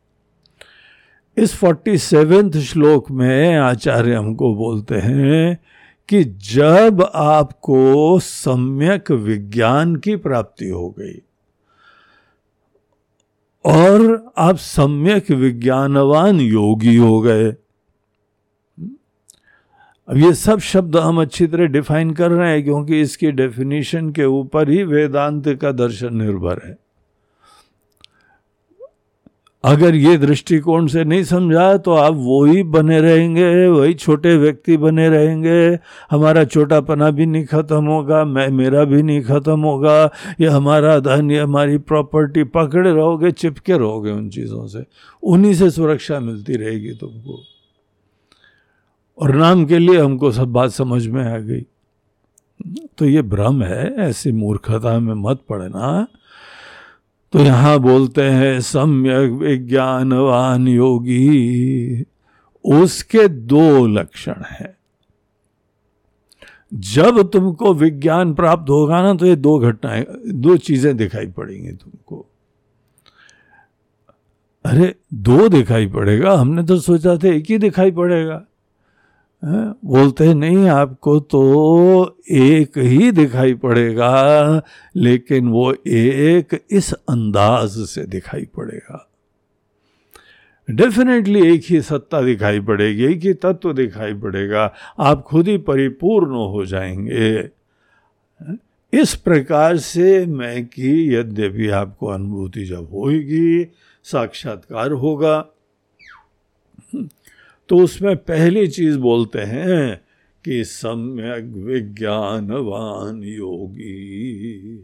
इस 1.37 1.55
फोर्टी 1.55 1.99
सेवेंथ 1.99 2.53
श्लोक 2.53 3.11
में 3.11 3.57
आचार्य 3.57 4.15
हमको 4.15 4.55
बोलते 4.55 4.95
हैं 4.95 5.59
कि 6.09 6.25
जब 6.25 7.03
आपको 7.15 8.19
सम्यक 8.19 9.11
विज्ञान 9.11 9.97
की 9.97 10.17
प्राप्ति 10.17 10.69
हो 10.69 10.89
गई 10.99 11.21
और 13.65 14.33
आप 14.39 14.57
सम्यक 14.57 15.31
विज्ञानवान 15.31 16.41
योगी 16.41 16.97
हो 16.97 17.21
गए, 17.21 17.51
अब 20.09 20.17
ये 20.17 20.33
सब 20.35 20.59
शब्द 20.59 20.97
हम 20.97 21.21
अच्छी 21.21 21.47
तरह 21.47 21.67
डिफाइन 21.67 22.11
कर 22.11 22.31
रहे 22.31 22.51
हैं 22.53 22.65
क्योंकि 22.65 23.01
इसकी 23.01 23.31
डेफिनेशन 23.33 24.11
के 24.13 24.25
ऊपर 24.25 24.71
ही 24.71 24.83
वेदांत 24.85 25.49
का 25.49 25.73
दर्शन 25.73 26.17
निर्भर 26.17 26.63
है। 26.67 26.86
अगर 29.67 29.95
ये 29.95 30.17
दृष्टिकोण 30.17 30.87
से 30.87 31.05
नहीं 31.05 31.25
समझा 31.25 31.77
तो 31.77 31.91
आप 31.91 32.15
वही 32.17 32.63
बने 32.63 33.01
रहेंगे, 33.01 33.67
वही 33.67 33.95
छोटे 33.95 34.37
व्यक्ति 34.37 34.77
बने 34.77 35.09
रहेंगे। 35.09 35.79
हमारा 36.11 36.45
छोटापना 36.45 37.11
भी 37.11 37.27
नहीं 37.27 37.45
खत्म 37.45 37.85
होगा, 37.85 38.25
मैं, 38.25 38.49
मेरा 38.49 38.85
भी 38.85 39.03
नहीं 39.03 39.23
खत्म 39.23 39.61
होगा। 39.61 40.11
ये 40.41 40.47
हमारा 40.47 41.01
धन, 41.01 41.31
ये 41.31 41.41
हमारी 41.41 41.79
प्रॉपर्टी 41.79 42.45
पकड़े 42.45 42.93
रहोगे, 42.93 43.31
चिपके 43.31 43.79
रहोगे 43.79 44.11
उन 44.11 44.29
चीज़ों 44.29 44.67
से। 44.67 44.85
उन्हीं 45.23 45.55
से 45.55 45.71
सुरक्षा 45.71 46.21
मिलती 46.21 46.53
रहेगी 46.53 46.91
तुमको। 46.91 47.41
और 49.23 49.35
नाम 49.35 49.65
के 49.65 49.79
लिए 49.79 50.01
हमको 50.01 50.33
सब 50.33 50.53
बात 50.53 50.71
समझ 50.71 51.07
में 51.07 51.25
आ 51.25 51.39
गई। 51.39 51.67
तो 52.99 53.05
ये 53.05 53.23
भ्रम 53.23 53.63
है, 53.63 53.95
ऐसी 53.95 54.33
मूर्खता 54.33 54.99
में 54.99 55.15
मत 55.15 55.41
पड़ना। 55.49 56.07
तो 57.33 57.39
यहाँ 57.39 57.79
बोलते 57.79 58.23
हैं 58.23 58.61
सम्यक 58.61 59.31
विज्ञानवान 59.31 60.69
योगी। 60.69 62.05
उसके 62.65 63.29
दो 63.29 63.87
लक्षण 63.87 64.35
हैं। 64.51 64.77
जब 66.75 67.31
तुमको 67.31 67.75
विज्ञान 67.75 68.35
प्राप्त 68.35 68.71
होगा 68.71 69.03
ना 69.03 69.15
तो 69.15 69.27
ये 69.27 69.37
दो 69.37 69.59
घटनाएँ, 69.59 70.07
दो 70.29 70.57
चीज़ें 70.57 70.97
दिखाई 70.97 71.27
पड़ेंगी 71.27 71.73
तुमको। 71.73 72.27
अरे, 74.65 74.95
दो 75.15 75.49
दिखाई 75.49 75.87
पड़ेगा? 75.87 76.33
हमने 76.33 76.63
तो 76.63 76.81
सोचा 76.81 77.17
था 77.17 77.29
एक 77.29 77.45
ही 77.49 77.59
दिखाई 77.59 77.91
पड़ेगा। 77.91 78.45
बोलते, 79.85 80.35
नहीं, 80.35 80.69
आपको 80.69 81.21
तो 81.21 82.19
एक 82.31 82.79
ही 82.79 83.13
दिखाई 83.13 83.55
पड़ेगा, 83.55 84.63
लेकिन 84.97 85.49
वो 85.49 85.75
एक 85.87 86.65
इस 86.71 86.93
अंदाज 86.93 87.71
से 87.71 88.05
दिखाई 88.05 88.45
पड़ेगा। 88.57 89.11
डेफिनेटली 90.71 91.55
एक 91.55 91.63
ही 91.65 91.83
सत्ता 91.83 92.23
दिखाई 92.23 92.61
पड़ेगी, 92.61 93.05
एक 93.05 93.21
ही 93.21 93.33
तत्व 93.33 93.73
दिखाई 93.73 94.15
पड़ेगा। 94.15 94.75
आप 94.99 95.23
खुद 95.23 95.49
ही 95.49 95.59
परिपूर्ण 95.59 96.35
हो 96.35 96.67
जाएँगे। 96.67 97.51
इस 98.93 99.15
प्रकार 99.15 99.77
से 99.77 100.27
मैं 100.27 100.67
कि 100.67 101.17
यद्यपि 101.17 101.69
आपको 101.69 102.07
अनुभूति 102.07 102.65
जब 102.65 102.89
होगी, 102.93 103.65
साक्षात्कार 104.05 104.93
होगा। 104.93 105.47
तो 107.69 107.77
उसमें 107.77 108.17
पहली 108.17 108.69
चीज़ 108.69 108.99
बोलते 108.99 109.39
हैं 109.39 110.01
कि 110.45 110.65
सम्यक 110.65 111.45
विज्ञानवान 111.57 113.23
योगी। 113.23 114.77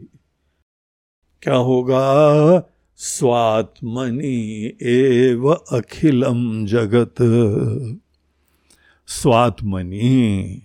क्या 1.41 1.55
होगा? 1.55 2.63
स्वात्मनि 2.95 4.73
एव 4.81 5.49
अखिलम 5.49 6.65
जगत। 6.65 7.15
स्वात्मनि 9.07 10.61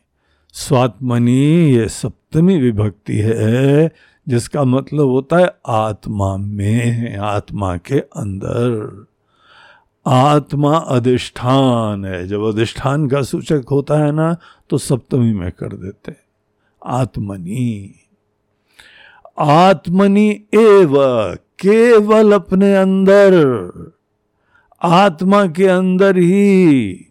स्वात्मनि 0.53 1.77
ये 1.77 1.89
सप्तमी 1.89 2.59
विभक्ति 2.59 3.17
है, 3.17 3.91
जिसका 4.29 4.65
मतलब 4.65 5.07
होता 5.07 5.39
है 5.39 5.55
आत्मा 5.67 6.37
में, 6.37 7.17
आत्मा 7.17 7.77
के 7.77 7.99
अंदर। 7.99 9.07
आत्मा 10.09 10.77
अधिष्ठान 10.77 12.05
है। 12.05 12.27
जब 12.29 12.45
अधिष्ठान 12.45 13.07
का 13.09 13.23
सूचक 13.23 13.65
होता 13.71 13.99
है 14.05 14.12
ना 14.12 14.37
तो 14.71 14.79
सप्तमी 14.79 15.33
में 15.33 15.50
कर 15.53 15.73
देते 15.77 16.15
आत्मनि। 16.83 17.95
आत्मनि 19.38 20.29
एव 20.55 20.97
केवल 21.59 22.33
अपने 22.33 22.75
अंदर। 22.77 23.35
आत्मा 24.83 25.47
के 25.47 25.67
अंदर 25.67 26.17
ही 26.17 27.05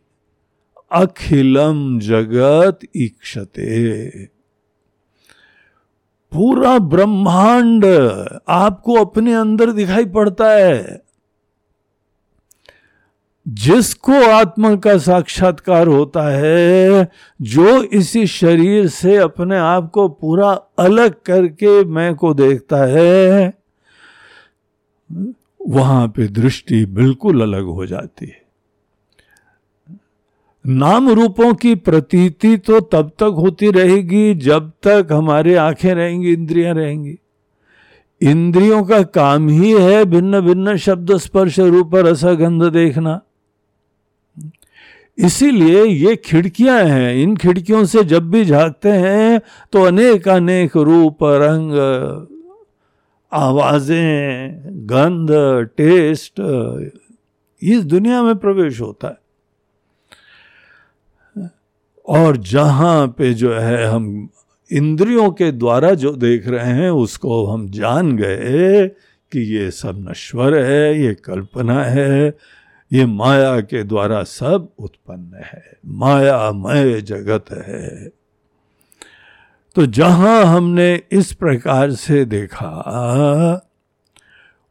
अखिलम 0.92 2.00
जगत 2.00 2.80
इक्षते 2.96 4.26
पूरा 6.32 6.78
ब्रह्मांड 6.80 7.86
आपको 8.50 8.94
अपने 8.94 9.34
अंदर 9.34 9.72
दिखाई 9.72 10.06
पड़ता 10.06 10.50
है। 10.52 11.07
जिसको 13.48 14.14
आत्मा 14.30 14.76
का 14.76 14.98
साक्षात्कार 14.98 15.88
होता 15.88 16.28
है, 16.30 17.12
जो 17.42 17.84
इसी 17.84 18.28
शरीर 18.28 18.88
से 18.88 19.16
अपने 19.18 19.58
आप 19.58 19.90
को 19.92 20.08
पूरा 20.08 20.52
अलग 20.80 21.16
करके 21.26 21.84
मैं 21.86 22.16
को 22.16 22.34
देखता 22.34 22.78
है, 22.86 23.54
वहाँ 25.68 26.08
पे 26.08 26.28
दृष्टि 26.28 26.86
बिल्कुल 26.86 27.42
अलग 27.42 27.66
हो 27.66 27.86
जाती 27.86 28.26
है। 28.26 28.42
नाम 30.68 31.10
रूपों 31.10 31.54
की 31.54 31.76
प्रतीति 31.76 32.58
तो 32.58 32.80
तब 32.80 33.10
तक 33.10 33.36
होती 33.38 33.72
रहेगी 33.72 34.34
जब 34.36 34.72
तक 34.84 35.08
हमारे 35.12 35.56
आँखें 35.56 35.94
रहेंगी, 35.96 36.34
इंद्रियाँ 36.34 36.74
रहेंगी। 36.76 37.18
इंद्रियों 38.22 38.84
का 38.84 39.02
काम 39.04 39.48
ही 39.50 39.72
है 39.72 40.06
भिन्न 40.06 40.42
भिन्न 40.42 40.78
शब्द 40.78 41.18
स्पर्श 41.18 41.60
रूप 41.60 41.96
रसगंध 41.96 42.64
देखना। 42.64 43.22
इसीलिए 45.18 45.84
ये 45.84 46.16
खिड़कियाँ 46.16 46.80
हैं। 46.80 47.14
इन 47.16 47.36
खिड़कियों 47.36 47.84
से 47.86 48.04
जब 48.04 48.30
भी 48.32 48.44
झांकते 48.46 48.90
हैं 48.90 49.42
तो 49.74 49.84
अनेक 49.84 50.28
अनेक 50.28 50.78
रूप, 50.78 51.18
रंग, 51.24 51.72
आवाज़ें, 53.32 54.62
गंध, 54.90 55.32
टेस्ट, 55.78 56.42
इस 57.62 57.84
दुनिया 57.86 58.22
में 58.24 58.36
प्रवेश 58.36 58.82
होता 58.82 59.08
है। 59.08 59.18
और 62.08 62.38
जहाँ 62.38 63.08
पे 63.08 63.34
जो 63.34 63.54
है 63.54 63.86
हम 63.86 64.30
इंद्रियों 64.72 65.30
के 65.32 65.52
द्वारा 65.52 65.94
जो 65.94 66.12
देख 66.12 66.48
रहे 66.48 66.74
हैं, 66.74 66.90
उसको 66.90 67.46
हम 67.46 67.68
जान 67.70 68.16
गए 68.18 68.88
कि 69.32 69.40
ये 69.56 69.70
सब 69.72 70.06
नश्वर 70.10 70.58
है, 70.58 71.02
ये 71.02 71.14
कल्पना 71.16 71.84
है 71.84 72.30
ये 72.94 73.06
माया 73.06 73.62
के 73.62 73.84
द्वारा 73.84 74.24
सब 74.24 74.70
उत्पन्न 74.80 75.32
है। 75.36 75.78
मायामय 75.86 77.02
जगत 77.02 77.46
है। 77.52 78.10
तो 79.76 79.86
जहाँ 79.86 80.44
हमने 80.44 81.04
इस 81.12 81.34
प्रकार 81.34 81.92
से 81.92 82.26
देखा, 82.26 83.70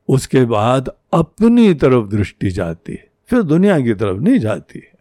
उसके 0.08 0.44
बाद 0.44 0.90
अपनी 1.12 1.74
तरफ़ 1.74 2.06
दृष्टि 2.06 2.50
जाती 2.50 2.92
है, 2.92 3.10
फिर 3.26 3.42
दुनिया 3.42 3.80
की 3.80 3.94
तरफ़ 3.94 4.18
नहीं 4.18 4.38
जाती 4.38 4.78
है। 4.78 4.92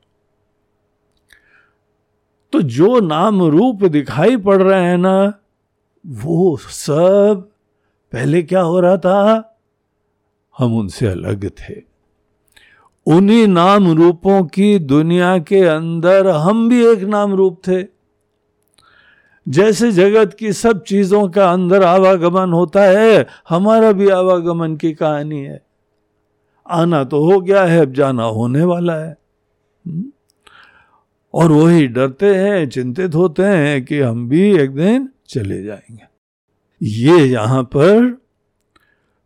तो 2.54 2.62
जो 2.62 2.99
नाम 2.99 3.43
रूप 3.43 3.84
दिखाई 3.84 4.38
पड़ 4.38 4.62
रहे 4.63 4.84
हैं 4.84 4.97
ना, 4.97 5.34
वो 6.08 6.58
सब, 6.58 7.49
पहले 8.12 8.43
क्या 8.43 8.62
हो 8.62 8.80
रहा 8.80 8.97
था? 8.97 9.58
हम 10.58 10.78
उनसे 10.78 11.08
अलग 11.08 11.49
थे। 11.49 11.94
उन्हीं 13.06 13.48
नाम 13.48 13.91
रूपों 13.91 14.44
की 14.44 14.80
दुनिया 14.80 15.38
के 15.38 15.62
अंदर 15.62 16.28
हम 16.28 16.70
भी 16.70 16.86
एक 16.88 17.00
नाम 17.00 17.34
रूप 17.34 17.62
थे। 17.68 17.84
जैसे 19.48 19.91
जगत 19.91 20.34
की 20.34 20.54
सब 20.54 20.84
चीज़ों 20.84 21.30
का 21.30 21.52
अंदर 21.52 21.84
आवागमन 21.84 22.54
होता 22.54 22.84
है, 22.84 23.26
हमारा 23.50 23.91
भी 23.91 24.10
आवागमन 24.10 24.76
की 24.76 24.94
कहानी 24.94 25.39
है। 25.39 25.65
आना 26.70 27.04
तो 27.04 27.32
हो 27.32 27.41
गया 27.41 27.63
है, 27.63 27.82
अब 27.82 27.94
जाना 27.94 28.24
होने 28.24 28.63
वाला 28.63 28.96
है। 28.96 29.18
हम्म? 29.88 30.06
और 31.34 31.52
वही 31.52 31.88
डरते 31.88 32.36
हैं, 32.36 32.70
चिंतित 32.70 33.15
होते 33.15 33.44
हैं 33.44 33.86
कि 33.86 34.00
हम 34.00 34.30
भी 34.30 34.58
एक 34.58 34.72
दिन 34.72 35.10
चले 35.30 35.63
जाएँगे। 35.63 36.04
ये 36.84 37.26
यहाँ 37.26 37.63
पर 37.63 38.24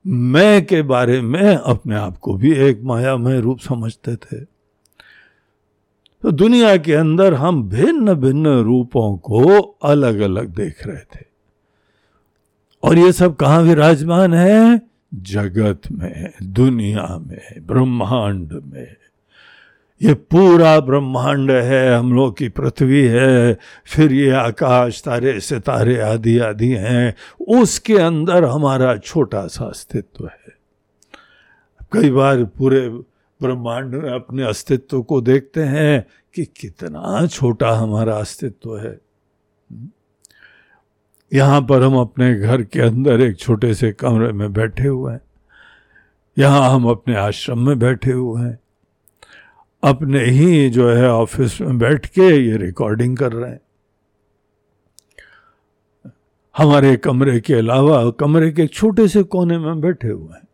मैं 0.08 0.66
के 0.66 0.82
बारे 0.82 1.22
में 1.22 1.56
अपने 1.56 1.96
आप 1.96 2.18
को 2.18 2.34
भी 2.34 2.54
एक 2.54 2.82
मायामय 2.84 3.40
रूप 3.40 3.60
समझते 3.60 4.16
थे। 4.16 4.40
तो 6.22 6.32
दुनिया 6.32 6.78
के 6.78 6.94
अंदर 6.94 7.34
हम 7.34 7.70
भिन्न 7.70 8.14
भिन्न 8.14 8.48
रूपों 8.48 9.18
को 9.18 9.62
अलग 9.84 10.20
अलग 10.20 10.48
देख 10.48 10.88
रहे 10.88 11.00
थे। 11.00 11.26
और 12.84 12.98
ये 12.98 13.12
सब 13.12 13.36
कहाँ 13.36 13.62
विराजमान 13.62 14.34
है? 14.34 14.82
जगत 15.14 15.82
में, 15.92 16.34
दुनिया 16.44 17.24
में, 17.28 17.68
ब्रह्मांड 17.68 18.54
में। 18.54 18.96
ये 20.04 20.14
पूरा 20.14 20.80
ब्रह्मांड 20.80 21.52
है, 21.52 21.96
हम 21.96 22.14
लोग 22.14 22.38
की 22.38 22.50
पृथ्वी 22.50 23.02
है, 23.02 23.58
फिर 23.86 24.14
ये 24.14 24.32
आकाश, 24.32 25.02
तारे, 25.02 25.40
सितारे 25.40 26.00
आदि 26.00 26.40
आदि 26.40 26.72
हैं। 26.72 27.16
उसके 27.48 27.98
अंदर 27.98 28.46
हमारा 28.46 28.98
छोटा 28.98 29.48
सा 29.48 29.66
अस्तित्व 29.66 30.26
है। 30.26 30.58
कई 31.92 32.10
बार 32.10 32.44
पूरे 32.44 32.90
ब्रह्मांड 33.42 33.96
में 33.96 34.12
अपने 34.12 34.44
अस्तित्व 34.44 35.02
को 35.02 35.22
देखते 35.22 35.64
हैं 35.64 36.06
कि 36.36 36.46
कितना 36.46 37.28
छोटा 37.28 37.72
हमारा 37.72 38.16
अस्तित्व 38.16 38.78
है। 38.78 39.00
यहाँ 41.34 41.62
पर 41.62 41.84
हम 41.84 41.98
अपने 41.98 42.36
घर 42.36 42.62
के 42.64 42.82
अंदर 42.82 43.22
एक 43.22 43.38
छोटे 43.38 43.74
से 43.74 43.92
कमरे 43.92 44.32
में 44.32 44.54
बैठे 44.54 44.88
हुए 44.88 45.14
हैं। 45.14 45.22
यहाँ 46.38 46.70
हम 46.70 46.90
अपने 46.90 47.16
आश्रम 47.16 47.68
में 47.68 47.80
बैठे 47.80 48.12
हुए 48.12 48.42
हैं। 48.42 48.60
अपने 49.84 50.26
ही 50.26 50.70
जो 50.70 50.90
है 50.90 51.10
ऑफ़िस 51.10 51.62
में 51.62 51.78
बैठ 51.78 52.06
के 52.06 52.22
ये 52.22 52.58
रिकॉर्डिंग 52.58 53.18
कर 53.18 53.34
रहे 53.34 53.52
हैं। 53.52 53.62
हमारे 56.58 56.98
कमरे 56.98 57.40
के 57.40 57.54
अलावा, 57.54 58.10
कमरे 58.10 58.52
के 58.52 58.68
छोटे 58.68 59.08
से 59.08 59.24
कोने 59.24 59.58
में 59.58 59.82
बैठे 59.82 60.08
हुए 60.08 60.34
हैं। 60.34 60.48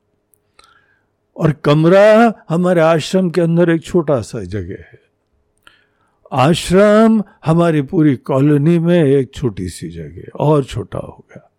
और 1.38 1.52
कमरा 1.52 2.34
हमारे 2.50 2.82
आश्रम 2.82 3.30
के 3.30 3.42
अंदर 3.42 3.70
एक 3.70 3.84
छोटा 3.84 4.22
सा 4.22 4.44
जगह 4.44 4.76
है। 4.76 5.02
आश्रम 6.32 7.24
हमारी 7.46 7.82
पूरी 7.82 8.16
कॉलोनी 8.16 8.80
में 8.80 9.04
एक 9.04 9.34
छोटी 9.34 9.70
सी 9.70 9.90
जगह, 9.90 10.32
और 10.36 10.64
छोटा 10.64 11.00
हो 11.00 11.26
गया। 11.30 11.52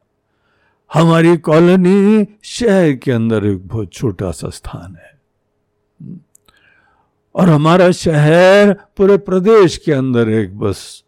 हमारी 0.94 1.36
कॉलोनी 1.36 2.26
शहर 2.42 2.92
के 2.92 3.12
अंदर 3.12 3.46
एक 3.46 3.68
बहुत 3.68 3.92
छोटा 3.92 4.30
सा 4.30 4.50
स्थान 4.50 4.96
है। 4.96 5.16
और 7.36 7.48
हमारा 7.48 7.90
शहर 7.90 8.72
पूरे 8.72 9.16
प्रदेश 9.16 9.76
के 9.76 9.92
अंदर 9.92 10.28
एक 10.28 10.58
बस 10.58 11.04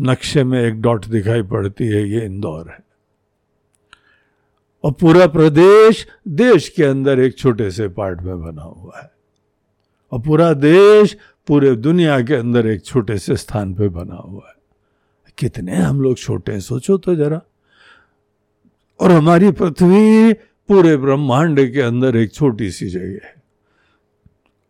नक्शे 0.00 0.44
में 0.44 0.62
एक 0.62 0.80
डॉट 0.80 1.06
दिखाई 1.06 1.42
पड़ती 1.42 1.84
है, 1.84 2.10
ये 2.10 2.24
इंदौर 2.24 2.68
है। 2.68 2.78
और 4.84 4.92
पूरा 4.92 5.26
प्रदेश 5.26 6.06
देश 6.28 6.68
के 6.68 6.84
अंदर 6.84 7.20
एक 7.20 7.38
छोटे 7.38 7.70
से 7.70 7.88
पार्ट 7.88 8.22
में 8.22 8.44
बना 8.44 8.62
हुआ 8.62 9.00
है। 9.02 9.10
और 10.12 10.20
पूरा 10.20 10.52
देश 10.52 11.16
पूरे 11.46 11.76
दुनिया 11.76 12.20
के 12.20 12.34
अंदर 12.34 12.66
एक 12.66 12.84
छोटे 12.84 13.18
से 13.18 13.36
स्थान 13.36 13.74
पे 13.74 13.88
बना 13.88 14.14
हुआ 14.14 14.42
है। 14.48 14.54
कितने 15.38 15.76
हम 15.76 16.00
लोग 16.00 16.16
छोटे 16.16 16.52
हैं, 16.52 16.60
सोचो 16.60 16.98
तो 16.98 17.14
जरा। 17.14 17.40
और 19.00 19.10
हमारी 19.10 19.50
पृथ्वी 19.52 20.32
पूरे 20.68 20.96
ब्रह्मांड 20.96 21.72
के 21.72 21.80
अंदर 21.80 22.16
एक 22.16 22.32
छोटी 22.32 22.70
सी 22.70 22.88
जगह 22.88 23.26
है। 23.28 23.45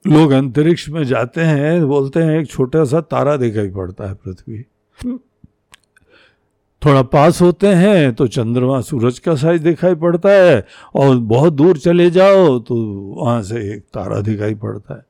लोग 0.06 0.30
अंतरिक्ष 0.32 0.88
में 0.88 1.02
जाते 1.04 1.40
हैं, 1.42 1.86
बोलते 1.88 2.20
हैं, 2.20 2.38
एक 2.40 2.48
छोटा 2.48 2.84
सा 2.84 3.00
तारा 3.02 3.36
दिखाई 3.36 3.70
पड़ता 3.70 4.08
है 4.08 4.14
पृथ्वी। 4.14 4.62
थोड़ा 6.82 7.02
पास 7.04 7.40
होते 7.40 7.66
हैं 7.66 8.14
तो 8.14 8.26
चंद्रमा 8.26 8.80
सूरज 8.80 9.18
का 9.18 9.34
साइज़ 9.34 9.62
दिखाई 9.62 9.94
पड़ता 9.96 10.30
है, 10.30 10.66
और 10.94 11.16
बहुत 11.16 11.52
दूर 11.52 11.78
चले 11.78 12.10
जाओ 12.10 12.58
तो 12.58 12.76
वहाँ 13.16 13.42
से 13.42 13.60
एक 13.74 13.82
तारा 13.94 14.20
दिखाई 14.20 14.54
पड़ता 14.54 14.94
है। 14.94 15.04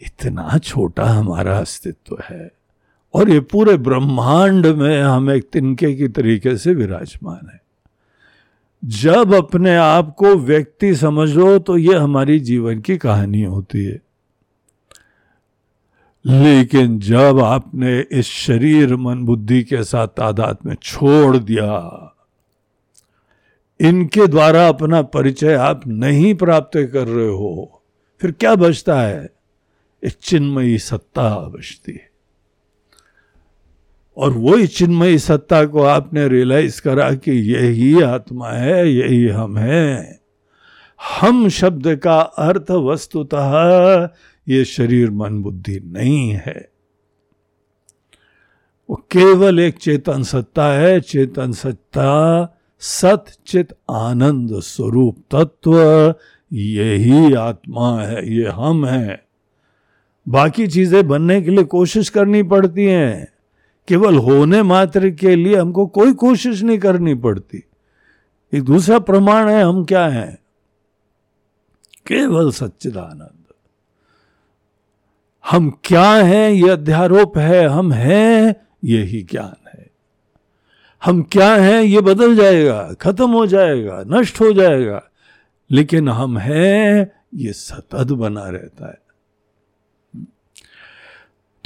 इतना 0.00 0.58
छोटा 0.58 1.04
हमारा 1.04 1.58
अस्तित्व 1.58 2.18
है, 2.24 2.50
और 3.14 3.30
ये 3.30 3.40
पूरे 3.42 3.76
ब्रह्मांड 3.78 4.66
में 4.68 5.00
हम 5.02 5.30
एक 5.30 5.48
तिनके 5.52 5.94
की 5.94 6.08
तरीके 6.08 6.56
से 6.56 6.74
विराजमान 6.74 7.48
है। 7.48 7.60
जब 8.84 9.34
अपने 9.34 9.76
आप 9.76 10.14
को 10.14 10.34
व्यक्ति 10.34 10.94
समझ 10.94 11.30
लो 11.30 11.58
तो 11.58 11.76
ये 11.78 11.94
हमारी 11.94 12.40
जीवन 12.40 12.80
की 12.80 12.96
कहानी 12.96 13.42
होती 13.42 13.84
है। 13.84 14.00
लेकिन 16.26 16.98
जब 16.98 17.40
आपने 17.40 18.00
इस 18.00 18.26
शरीर 18.26 18.96
मन 18.96 19.24
बुद्धि 19.24 19.62
के 19.64 19.84
साथ 19.84 20.08
तादाद 20.08 20.58
में 20.66 20.74
छोड़ 20.82 21.36
दिया, 21.36 22.12
इनके 23.80 24.26
द्वारा 24.26 24.68
अपना 24.68 25.02
परिचय 25.02 25.54
आप 25.54 25.86
नहीं 25.86 26.34
प्राप्त 26.34 26.76
कर 26.92 27.08
रहे 27.08 27.28
हो, 27.28 27.82
फिर 28.20 28.32
क्या 28.32 28.54
बचता 28.54 29.00
है? 29.00 29.30
एक 30.04 30.12
चिन्मयी 30.22 30.78
सत्ता 30.78 31.48
बचती 31.48 31.92
है। 31.92 32.15
और 34.16 34.32
वही 34.32 34.66
चिन्मयी 34.66 35.18
सत्ता 35.18 35.64
को 35.64 35.82
आपने 35.82 36.28
रियलाइज़ 36.28 36.82
करा 36.82 37.14
कि 37.14 37.32
यही 37.32 38.02
आत्मा 38.02 38.50
है, 38.50 38.92
यही 38.92 39.26
हम 39.28 39.58
हैं। 39.58 40.20
हम 41.18 41.48
शब्द 41.48 41.96
का 41.96 42.20
अर्थ 42.20 42.70
वस्तुतः 42.70 44.08
ये 44.48 44.64
शरीर 44.64 45.10
मन 45.10 45.42
बुद्धि 45.42 45.80
नहीं 45.86 46.30
है। 46.30 46.68
वो 48.90 48.96
केवल 48.96 49.60
एक 49.60 49.74
चेतन 49.74 50.22
सत्ता 50.22 50.66
है, 50.66 51.00
चेतन 51.00 51.52
सत्ता 51.52 52.52
सत 52.80 53.24
चित 53.46 53.76
आनंद 53.90 54.60
स्वरूप 54.60 55.24
तत्व, 55.34 55.74
यही 56.52 57.34
आत्मा 57.34 58.02
है, 58.02 58.32
ये 58.32 58.48
हम 58.48 58.86
है। 58.86 59.26
बाकी 60.28 60.66
चीज़ें 60.66 61.08
बनने 61.08 61.42
के 61.42 61.50
लिए 61.50 61.64
कोशिश 61.64 62.08
करनी 62.08 62.42
पड़ती 62.42 62.84
हैं। 62.84 63.35
केवल 63.88 64.16
होने 64.16 64.62
मात्र 64.62 65.10
के 65.10 65.36
लिए 65.36 65.56
हमको 65.56 65.86
कोई 65.86 66.12
कोशिश 66.12 66.62
नहीं 66.62 66.78
करनी 66.78 67.14
पड़ती। 67.14 67.62
एक 68.54 68.62
दूसरा 68.62 68.98
प्रमाण 68.98 69.48
है, 69.48 69.62
हम 69.62 69.84
क्या 69.84 70.06
हैं? 70.06 70.38
केवल 72.06 72.50
सच्चिदानंद। 72.50 73.44
हम 75.50 75.78
क्या 75.84 76.10
हैं? 76.10 76.50
ये 76.50 76.70
अध्यारोप 76.70 77.38
है, 77.38 77.66
हम 77.66 77.92
हैं, 77.92 78.66
यही 78.84 79.22
ज्ञान 79.22 79.68
है। 79.68 79.90
हम 81.04 81.22
क्या 81.22 81.54
हैं? 81.54 81.82
ये 81.82 82.00
बदल 82.00 82.36
जाएगा, 82.36 82.92
खत्म 83.00 83.30
हो 83.30 83.46
जाएगा, 83.46 84.04
नष्ट 84.06 84.40
हो 84.40 84.52
जाएगा। 84.52 85.02
लेकिन 85.70 86.08
हम 86.08 86.38
हैं, 86.38 87.12
ये 87.34 87.52
सतत 87.52 88.06
बना 88.06 88.48
रहता 88.48 88.88
है। 88.88 89.05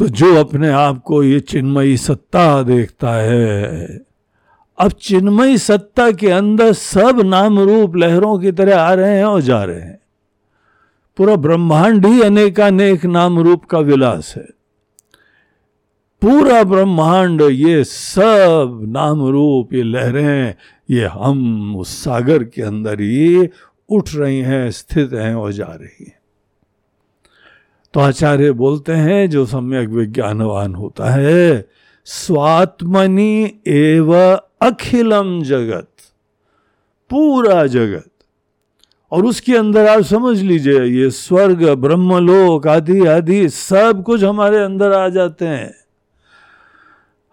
तो 0.00 0.06
जो 0.08 0.34
अपने 0.36 0.68
आप 0.68 1.02
को 1.02 1.22
ये 1.22 1.40
चिन्मयी 1.40 1.96
सत्ता 1.96 2.62
देखता 2.62 3.10
है, 3.12 4.00
अब 4.78 4.90
चिन्मयी 4.90 5.58
सत्ता 5.58 6.10
के 6.10 6.30
अंदर 6.30 6.72
सब 6.72 7.20
नाम 7.20 7.58
रूप 7.60 7.96
लहरों 7.96 8.38
की 8.38 8.52
तरह 8.52 8.80
आ 8.80 8.94
रहे 8.94 9.16
हैं 9.16 9.24
और 9.24 9.40
जा 9.40 9.64
रहे 9.64 9.80
हैं। 9.80 9.98
पूरा 11.16 11.36
ब्रह्मांड 11.36 12.06
ही 12.06 12.22
अनेकानेक 12.22 13.04
नाम 13.06 13.38
रूप 13.38 13.64
का 13.64 13.78
विलास 13.78 14.34
है। 14.36 14.46
पूरा 16.22 16.62
ब्रह्मांड, 16.64 17.42
ये 17.42 17.84
सब 17.84 18.80
नाम 18.88 19.26
रूप 19.26 19.74
ये 19.74 19.82
लहरें, 19.82 20.54
ये 20.90 21.04
हम 21.04 21.76
उस 21.76 22.04
सागर 22.04 22.44
के 22.44 22.62
अंदर 22.62 23.00
ही 23.00 23.48
उठ 23.88 24.14
रही 24.14 24.40
हैं, 24.40 24.70
स्थित 24.70 25.12
हैं 25.12 25.34
और 25.34 25.52
जा 25.52 25.78
रही 25.80 26.04
हैं। 26.04 26.19
तो 27.94 28.00
आचार्य 28.00 28.52
बोलते 28.52 28.92
हैं, 28.92 29.30
जो 29.30 29.46
सम्यक 29.46 29.88
विज्ञानवान 29.88 30.74
होता 30.74 31.10
है, 31.10 31.68
स्वात्मनि 32.04 33.54
एव 33.66 34.14
अखिलम 34.62 35.42
जगत, 35.42 35.88
पूरा 37.10 37.66
जगत। 37.66 38.06
और 39.10 39.24
उसके 39.24 39.56
अंदर 39.56 39.88
आप 39.88 40.02
समझ 40.02 40.42
लीजिए, 40.42 40.82
ये 40.82 41.10
स्वर्ग, 41.10 41.68
ब्रह्मलोक, 41.68 42.66
आदि 42.66 43.06
आदि, 43.06 43.48
सब 43.48 44.02
कुछ 44.06 44.24
हमारे 44.24 44.56
अंदर 44.56 44.92
आ 44.92 45.08
जाते 45.08 45.46
हैं। 45.46 45.74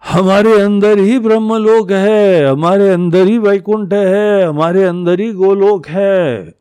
हमारे 0.04 0.60
अंदर 0.60 0.98
ही 0.98 1.18
ब्रह्मलोक 1.18 1.92
है, 1.92 2.46
हमारे 2.46 2.88
अंदर 2.88 3.26
ही 3.26 3.38
वैकुंठ 3.38 3.92
है, 3.92 4.44
हमारे 4.44 4.84
अंदर 4.84 5.20
ही 5.20 5.32
गोलोक 5.32 5.86
है। 5.86 6.54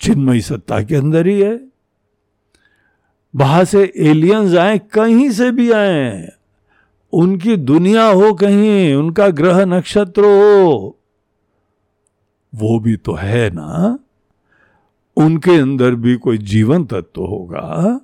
चिन्मयी 0.00 0.40
सत्ता 0.40 0.82
के 0.82 0.96
अंदर 0.96 1.26
ही 1.26 1.40
है। 1.40 1.77
बाहर 3.38 3.64
से 3.64 3.92
एलियंस 3.96 4.54
आए, 4.54 4.78
कहीं 4.78 5.30
से 5.30 5.50
भी 5.50 5.70
आए, 5.70 6.28
उनकी 7.12 7.56
दुनिया 7.56 8.06
हो 8.06 8.32
कहीं, 8.34 8.94
उनका 8.94 9.28
ग्रह 9.28 9.64
नक्षत्र 9.64 10.22
हो, 10.22 10.98
वो 12.54 12.78
भी 12.80 12.96
तो 12.96 13.12
है 13.12 13.50
ना? 13.50 13.98
उनके 15.16 15.56
अंदर 15.56 15.94
भी 15.94 16.14
कोई 16.16 16.38
जीवन 16.38 16.84
तत्व 16.84 17.22
होगा? 17.22 18.00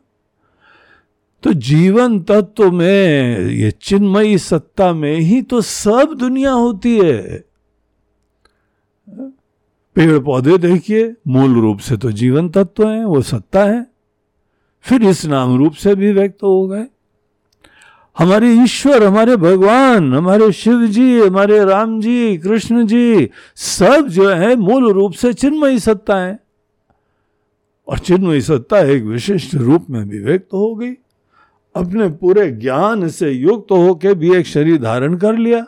तो 1.42 1.52
जीवन 1.52 2.20
तत्व 2.20 2.70
में, 2.72 3.38
ये 3.38 3.70
चिन्मयी 3.70 4.38
सत्ता 4.38 4.92
में 4.92 5.16
ही 5.16 5.42
तो 5.42 5.60
सब 5.60 6.14
दुनिया 6.14 6.52
होती 6.52 6.98
है। 6.98 7.44
पेड़ 9.96 10.18
पौधे 10.18 10.58
देखिए, 10.58 11.14
मूल 11.28 11.60
रूप 11.60 11.78
से 11.78 11.96
तो 11.96 12.12
जीवन 12.12 12.48
तत्व 12.48 12.88
है, 12.88 13.04
वो 13.04 13.22
सत्ता 13.22 13.64
है। 13.64 13.93
फिर 14.84 15.02
इस 15.02 15.24
नाम 15.26 15.56
रूप 15.58 15.72
से 15.72 15.94
भी 15.94 16.12
व्यक्त 16.12 16.42
हो 16.42 16.66
गए। 16.66 16.86
हमारे 18.18 18.52
ईश्वर, 18.54 19.02
हमारे 19.02 19.36
भगवान, 19.36 20.14
हमारे 20.14 20.52
शिव 20.52 20.86
जी, 20.86 21.20
हमारे 21.20 21.64
राम 21.64 22.00
जी, 22.00 22.38
कृष्ण 22.38 22.86
जी, 22.86 23.30
सब 23.54 24.08
जो 24.08 24.28
है, 24.28 24.56
मूल 24.56 24.92
रूप 24.92 25.12
से 25.12 25.32
चिन्मयी 25.32 25.78
सत्ता 25.78 26.16
है 26.16 26.38
और 27.88 27.98
चिन्मयी 27.98 28.40
सत्ता 28.40 28.78
एक 28.78 29.02
विशिष्ट 29.02 29.54
रूप 29.54 29.86
में 29.90 30.08
भी 30.08 30.18
व्यक्त 30.18 30.48
हो 30.52 30.74
गई। 30.74 30.92
अपने 31.74 32.08
पूरे 32.08 32.50
ज्ञान 32.50 33.08
से 33.08 33.30
युक्त 33.30 33.66
तो 33.68 33.76
होकर 33.76 34.14
भी 34.14 34.34
एक 34.34 34.46
शरीर 34.46 34.82
धारण 34.82 35.16
कर 35.16 35.36
लिया। 35.36 35.66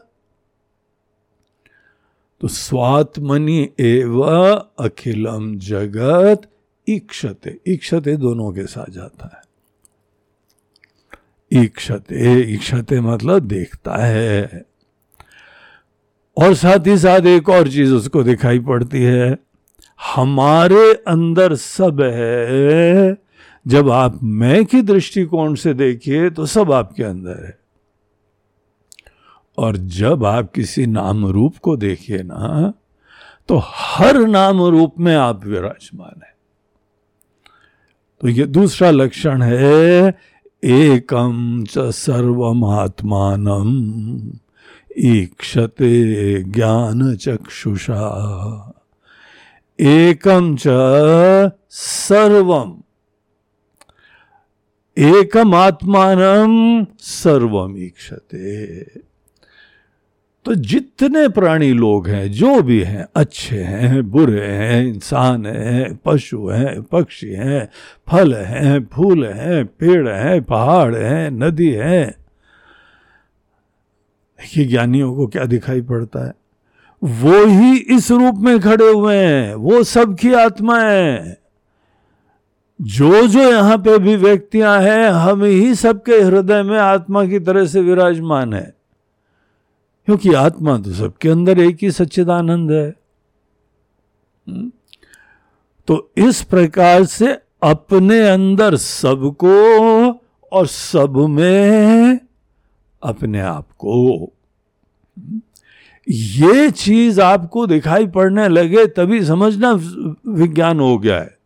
तो 2.40 2.48
स्वात्मनि 2.48 3.68
एव 3.81 4.22
अखिलम 4.22 5.59
जगत 5.59 6.50
ईक्षते 6.88 7.61
ईक्षते 7.68 8.16
दोनों 8.16 8.53
के 8.53 8.66
साथ 8.66 8.90
जाता 8.90 9.31
है। 9.35 9.46
ईक्षते 11.64 12.40
ईक्षते 12.55 13.01
मतलब 13.01 13.42
देखता 13.42 13.96
है। 13.96 14.64
और 16.37 16.55
साथ 16.55 16.87
ही 16.87 16.99
साथ 16.99 17.27
एक 17.27 17.49
और 17.49 17.68
चीज़ 17.68 17.92
उसको 17.92 18.22
दिखाई 18.22 18.59
पड़ती 18.59 19.03
है। 19.03 19.38
हमारे 20.14 20.92
अंदर 20.94 21.55
सब 21.55 22.01
है। 22.03 23.16
जब 23.66 23.90
आप 23.90 24.22
मैं 24.22 24.64
की 24.64 24.83
दृष्टिकोण 24.83 25.55
से 25.55 25.75
देखिए 25.75 26.31
तो 26.31 26.46
सब 26.46 26.72
आपके 26.72 27.05
अंदर 27.05 27.44
है। 27.44 27.59
और 29.59 29.77
जब 29.77 30.25
आप 30.25 30.53
किसी 30.53 30.87
नाम 30.87 31.27
रूप 31.27 31.57
को 31.57 31.77
देखिए 31.77 32.22
ना 32.22 32.75
तो 33.49 33.61
हर 33.64 34.18
नाम 34.18 34.62
रूप 34.62 34.94
में 34.99 35.14
आप 35.16 35.44
विराजमान 35.44 36.20
है। 36.25 36.36
तो 38.20 38.29
ये 38.29 38.44
दूसरा 38.46 38.90
लक्षण 38.90 39.42
है 39.42 40.14
एकम 40.62 41.64
च 41.70 41.90
सर्वमात्मान 41.94 43.46
ईक्षते 45.07 45.92
ज्ञान 46.44 47.14
चक्षुषा 47.16 48.00
एकम 49.79 50.55
च 50.57 50.66
सर्वम 51.76 52.74
एकम 54.96 55.55
आत्मान 55.55 56.20
सर्वम 57.05 57.76
ईक्षते 57.87 58.85
तो 60.47 60.55
जितने 60.55 61.29
प्राणी 61.29 61.73
लोग 61.73 62.09
हैं, 62.09 62.33
जो 62.33 62.63
भी 62.63 62.83
हैं, 62.83 63.09
अच्छे 63.17 63.57
हैं, 63.57 64.11
बुरे 64.11 64.47
हैं, 64.47 64.87
इंसान 64.87 65.47
हैं, 65.47 66.01
पशु 66.05 66.49
हैं, 66.49 66.83
पक्षी 66.83 67.31
हैं, 67.31 67.69
फल 68.11 68.35
हैं, 68.35 68.89
फूल 68.93 69.27
हैं, 69.27 69.67
पेड़ 69.67 70.09
हैं, 70.09 70.43
पहाड़ 70.43 70.95
हैं, 70.95 71.31
नदी 71.31 71.71
हैं 71.71 72.11
देखिए 74.41 74.65
ज्ञानियों 74.65 75.15
को 75.15 75.27
क्या 75.27 75.45
दिखाई 75.45 75.81
पड़ता 75.81 76.27
है? 76.27 76.33
वो 77.05 77.47
ही 77.47 77.77
इस 77.77 78.11
रूप 78.11 78.35
में 78.39 78.61
खड़े 78.61 78.93
हुए 78.93 79.17
हैं, 79.17 79.55
वो 79.55 79.83
सबकी 79.83 80.35
आत्मा 80.35 80.81
है। 80.81 81.39
जो 82.83 83.27
जो 83.27 83.41
यहाँ 83.41 83.79
पे 83.79 83.99
भी 83.99 84.17
व्यक्तियाँ 84.17 84.81
हैं, 84.81 85.09
हम 85.09 85.45
ही 85.45 85.75
सबके 85.75 86.21
हृदय 86.21 86.63
में 86.63 86.79
आत्मा 86.79 87.27
की 87.27 87.39
तरह 87.39 87.67
से 87.67 87.81
विराजमान 87.81 88.55
है। 88.55 88.77
क्योंकि 90.07 90.35
आत्मा 90.35 90.79
तो 90.79 90.92
सबके 90.92 91.29
अंदर 91.29 91.59
एक 91.59 91.79
ही 91.83 91.90
सच्चिदानंद 91.90 92.73
है। 92.73 92.95
हम्म? 94.49 94.73
तो 95.87 96.12
इस 96.16 96.42
प्रकार 96.42 97.05
से 97.05 97.38
अपने 97.62 98.29
अंदर 98.29 98.77
सबको 98.77 100.11
और 100.53 100.66
सब 100.66 101.16
में 101.16 102.19
अपने 103.03 103.40
आप 103.40 103.69
को। 103.71 104.33
ये 106.09 106.71
चीज़ 106.71 107.21
आपको 107.21 107.66
दिखाई 107.66 108.07
पड़ने 108.07 108.49
लगे 108.49 108.87
तभी 108.87 109.25
समझना 109.25 109.73
विज्ञान 110.33 110.81
हो 110.81 110.99
गया 110.99 111.21
है। 111.21 111.38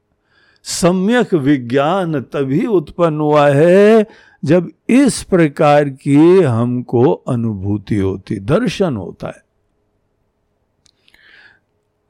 सम्यक 0.62 1.35
विज्ञान 1.35 2.20
तभी 2.20 2.66
उत्पन्न 2.66 3.20
हुआ 3.20 3.49
है 3.49 4.07
जब 4.44 4.70
इस 4.88 5.22
प्रकार 5.22 5.88
की 5.88 6.42
हमको 6.42 7.12
अनुभूति 7.12 7.96
होती, 7.96 8.38
दर्शन 8.38 8.96
होता 8.96 9.29
है। 9.29 9.42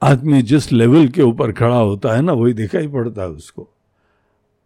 आदमी 0.03 0.43
जिस 0.43 0.73
लेवल 0.73 1.09
के 1.09 1.23
ऊपर 1.23 1.53
खड़ा 1.53 1.77
होता 1.77 2.15
है 2.15 2.23
ना, 2.23 2.33
वही 2.33 2.53
दिखाई 2.53 2.89
पड़ता 2.89 3.23
है 3.23 3.29
उसको। 3.29 3.69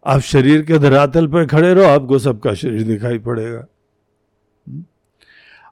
आप 0.05 0.19
शरीर 0.19 0.61
के 0.61 0.79
धरातल 0.79 1.27
पर 1.27 1.45
खड़े 1.45 1.73
रहो, 1.73 1.83
आपको 1.83 2.19
सबका 2.19 2.53
शरीर 2.53 2.83
दिखाई 2.83 3.19
पड़ेगा। 3.19 3.65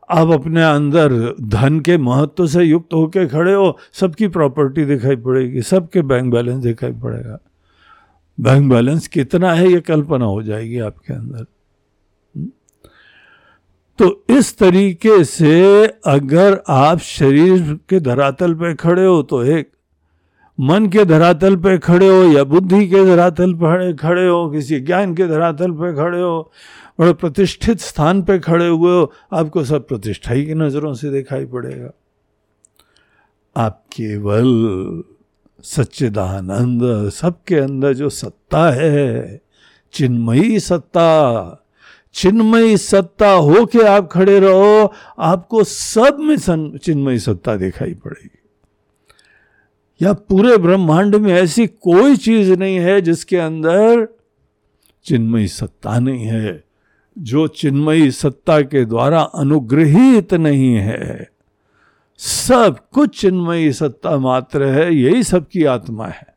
आप 0.10 0.28
अपने 0.28 0.64
अंदर 0.64 1.36
धन 1.42 1.80
के 1.80 1.98
महत्व 1.98 2.48
से 2.48 2.64
युक्त 2.64 2.94
होकर 2.94 3.28
खड़े 3.28 3.54
हो, 3.54 3.78
सबकी 3.94 4.28
प्रॉपर्टी 4.28 4.86
दिखाई 4.86 5.16
पड़ेगी, 5.16 5.62
सबके 5.62 6.02
बैंक 6.02 6.34
बैलेंस 6.34 6.64
दिखाई 6.64 6.92
पड़ेगा। 6.92 7.40
बैंक 8.40 8.70
बैलेंस 8.70 9.08
कितना 9.08 9.54
है, 9.54 9.72
ये 9.72 9.82
कल्पना 9.82 10.26
हो 10.26 10.44
जाएगी 10.44 10.80
आपके 10.80 11.14
अंदर। 11.14 11.46
तो 14.00 14.26
इस 14.30 14.58
तरीके 14.58 15.24
से 15.24 15.86
अगर 16.06 16.64
आप 16.70 17.00
शरीर 17.00 17.80
के 17.90 18.00
धरातल 18.00 18.54
पे 18.54 18.74
खड़े 18.76 19.06
हो 19.06 19.22
तो 19.24 19.44
एक 19.44 19.72
मन 20.60 20.88
के 20.88 21.06
धरातल 21.06 21.56
पे 21.56 21.78
खड़े 21.78 22.08
हो 22.08 22.24
या 22.24 22.44
बुद्धि 22.44 22.88
के 22.88 23.06
धरातल 23.06 23.54
पर 23.54 23.96
खड़े 23.96 24.28
हो, 24.28 24.50
किसी 24.50 24.80
ज्ञान 24.80 25.16
के 25.16 25.28
धरातल 25.28 25.72
पे 25.72 25.94
खड़े 25.96 26.22
हो, 26.22 26.52
बड़े 27.00 27.14
प्रतिष्ठित 27.14 27.80
स्थान 27.80 28.24
पे 28.24 28.40
खड़े 28.40 28.68
हुए 28.68 28.92
हो, 28.92 29.12
आपको 29.34 29.64
सब 29.64 29.88
प्रतिष्ठा 29.88 30.34
ही 30.34 30.46
की 30.46 30.54
नज़रों 30.54 30.94
से 30.94 31.10
दिखाई 31.10 31.46
पड़ेगा। 31.46 31.92
आप 33.56 33.84
केवल 33.92 35.04
सच्चिदानंद, 35.64 37.10
सबके 37.10 37.56
अंदर 37.56 37.94
जो 37.94 38.10
सत्ता 38.10 38.70
है, 38.72 39.42
चिन्मयी 39.94 40.60
सत्ता 40.60 41.60
चिन्मयी 42.14 42.78
सत्ता 42.78 43.30
हो 43.30 43.66
के 43.66 43.80
आप 43.80 44.10
खड़े 44.12 44.40
रहो, 44.40 44.94
आपको 45.20 45.64
सब 45.64 46.18
में 46.20 46.38
चिन्मयी 46.78 47.20
सत्ता 47.20 47.56
दिखाई 47.56 47.94
पड़ेगी। 47.94 48.40
या 50.02 50.14
पूरे 50.14 50.58
ब्रह्मांड 50.58 51.16
में 51.16 51.34
ऐसी 51.34 51.68
कोई 51.68 52.16
चीज़ 52.16 52.54
नहीं 52.54 52.76
है 52.76 53.02
जिसके 53.02 53.38
अंदर 53.38 54.08
चिन्मयी 55.06 55.48
सत्ता 55.48 56.00
नहीं 56.00 56.26
है, 56.26 56.64
जो 57.18 57.48
चिन्मयी 57.48 58.12
सत्ता 58.12 58.62
के 58.62 58.86
द्वारा 58.86 59.22
अनुग्रहित 59.22 60.34
नहीं 60.34 60.76
है। 60.76 61.30
सब 62.18 62.78
कुछ 62.92 63.22
चिन्मयी 63.22 63.74
सत्ता 63.74 64.18
मात्र 64.18 64.64
है, 64.64 64.96
यही 64.96 65.24
सबकी 65.24 65.64
आत्मा 65.64 66.08
है। 66.08 66.33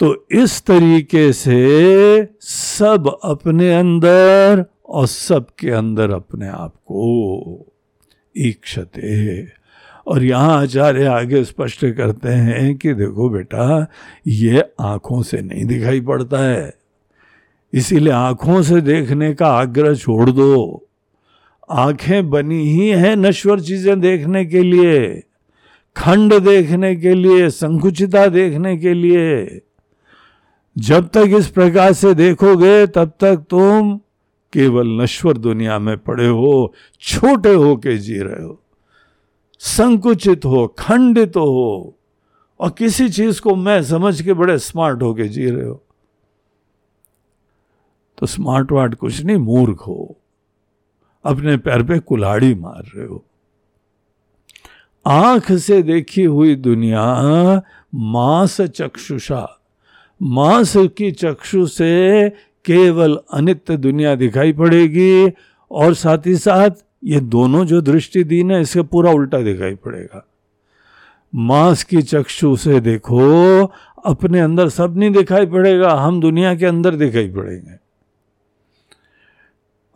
तो 0.00 0.26
इस 0.30 0.62
तरीके 0.66 1.32
से 1.32 2.28
सब 2.40 3.18
अपने 3.24 3.74
अंदर 3.74 4.64
और 4.86 5.06
सबके 5.06 5.70
अंदर 5.70 6.10
अपने 6.10 6.48
आप 6.48 6.74
को 6.76 7.72
ईक्षते 8.36 9.46
और 10.06 10.24
यहाँ 10.24 10.62
आचार्य 10.62 11.04
आगे 11.04 11.44
स्पष्ट 11.44 11.86
करते 11.86 12.28
हैं 12.28 12.76
कि 12.76 12.94
देखो 12.94 13.28
बेटा, 13.28 13.86
ये 14.26 14.64
आँखों 14.80 15.22
से 15.22 15.40
नहीं 15.40 15.64
दिखाई 15.64 16.00
पड़ता 16.00 16.38
है। 16.38 16.74
इसीलिए 17.72 18.12
आँखों 18.12 18.62
से 18.62 18.80
देखने 18.80 19.34
का 19.34 19.46
आग्रह 19.46 19.94
छोड़ 19.94 20.30
दो। 20.30 20.88
आँखें 21.70 22.30
बनी 22.30 22.62
ही 22.68 22.88
हैं 22.88 23.16
नश्वर 23.16 23.60
चीज़ें 23.60 24.00
देखने 24.00 24.44
के 24.44 24.62
लिए, 24.62 25.22
खंड 25.96 26.34
देखने 26.34 26.96
के 26.96 27.14
लिए, 27.14 27.50
संकुचिता 27.50 28.26
देखने 28.26 28.76
के 28.76 28.94
लिए। 28.94 29.60
जब 30.78 31.08
तक 31.08 31.24
इस 31.26 31.48
प्रकार 31.48 31.92
से 31.92 32.14
देखोगे, 32.14 32.86
तब 32.86 33.12
तक 33.20 33.36
तुम 33.50 33.98
केवल 34.52 34.88
नश्वर 34.88 35.38
दुनिया 35.38 35.78
में 35.78 35.98
पड़े 35.98 36.28
हो, 36.28 36.74
छोटे 37.00 37.54
हो 37.54 37.76
के 37.76 37.98
जी 37.98 38.18
रहे 38.18 38.44
हो। 38.44 38.62
संकुचित 39.58 40.44
हो, 40.44 40.66
खंडित 40.78 41.36
हो, 41.36 41.94
और 42.60 42.70
किसी 42.70 43.08
चीज़ 43.08 43.40
को 43.40 43.56
मैं 43.56 43.82
समझ 43.84 44.22
के 44.22 44.32
बड़े 44.32 44.58
स्मार्ट 44.58 45.02
होके 45.02 45.24
जी 45.24 45.50
रहे 45.50 45.66
हो। 45.66 45.82
तो 48.18 48.26
स्मार्ट 48.26 48.72
वार्ट 48.72 48.94
कुछ 48.94 49.22
नहीं, 49.22 49.36
मूर्ख 49.36 49.78
हो। 49.80 50.16
अपने 51.24 51.56
पैर 51.56 51.82
पे 51.82 51.98
कुल्हाड़ी 51.98 52.54
मार 52.54 52.90
रहे 52.96 53.06
हो। 53.06 53.24
आँख 55.06 55.52
से 55.52 55.82
देखी 55.82 56.24
हुई 56.24 56.54
दुनिया, 56.54 57.02
मांस 57.94 58.60
चक्षुषा 58.60 59.52
मांस 60.22 60.76
की 60.76 61.12
चक्षु 61.12 61.66
से 61.66 62.28
केवल 62.64 63.18
अनित्य 63.32 63.76
दुनिया 63.76 64.14
दिखाई 64.14 64.52
पड़ेगी 64.52 65.32
और 65.70 65.94
साथ 65.94 66.18
ही 66.26 66.36
साथ 66.36 66.70
ये 67.04 67.20
दोनों 67.20 67.64
जो 67.64 67.80
दृष्टि 67.80 68.24
दी 68.24 68.42
ना 68.42 68.58
इसके 68.58 68.82
पूरा 68.82 69.10
उल्टा 69.10 69.40
दिखाई 69.40 69.74
पड़ेगा। 69.74 70.28
मांस 71.34 71.84
की 71.84 72.02
चक्षु 72.02 72.56
से 72.56 72.80
देखो, 72.80 73.64
अपने 74.04 74.40
अंदर 74.40 74.68
सब 74.68 74.96
नहीं 74.96 75.10
दिखाई 75.10 75.46
पड़ेगा, 75.46 75.90
हम 75.90 76.20
दुनिया 76.20 76.54
के 76.54 76.66
अंदर 76.66 76.94
दिखाई 76.94 77.28
पड़ेंगे। 77.28 77.76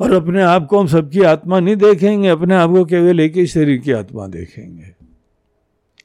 और 0.00 0.12
अपने 0.12 0.42
आप 0.42 0.66
को 0.66 0.80
हम 0.80 0.86
सबकी 0.86 1.22
आत्मा 1.22 1.60
नहीं 1.60 1.76
देखेंगे, 1.76 2.28
अपने 2.28 2.54
आप 2.54 2.70
को 2.70 2.84
केवल 2.84 3.20
एक 3.20 3.36
ही 3.36 3.46
शरीर 3.46 3.78
की 3.78 3.92
आत्मा 3.92 4.26
देखेंगे। 4.26 4.94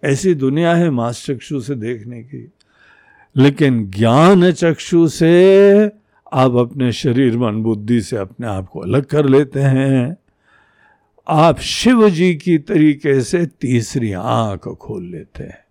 ऐसी 0.03 0.35
दुनिया 0.35 0.73
है 0.75 0.89
मांस 0.89 1.25
चक्षु 1.25 1.59
से 1.59 1.75
देखने 1.75 2.21
की। 2.21 2.51
लेकिन 3.35 3.89
ज्ञान 3.91 4.51
चक्षु 4.51 5.07
से, 5.07 5.91
आप 6.33 6.55
अपने 6.55 6.91
शरीर 6.91 7.37
मन 7.37 7.61
बुद्धि 7.63 8.01
से 8.01 8.17
अपने 8.17 8.47
आप 8.47 8.67
को 8.67 8.79
अलग 8.79 9.05
कर 9.05 9.25
लेते 9.25 9.59
हैं। 9.59 10.17
आप 11.27 11.59
शिव 11.59 12.09
जी 12.09 12.35
की 12.35 12.57
तरीके 12.57 13.21
से 13.21 13.45
तीसरी 13.45 14.11
आँख 14.13 14.59
खोल 14.59 15.03
लेते 15.03 15.43
हैं। 15.43 15.63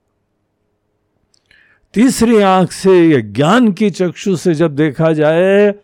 तीसरी 1.95 2.39
आँख 2.39 2.73
से 2.73 2.93
या 3.09 3.21
ज्ञान 3.21 3.73
की 3.73 3.91
चक्षु 3.91 4.37
से 4.37 4.55
जब 4.55 4.75
देखा 4.75 5.13
जाए 5.13 5.75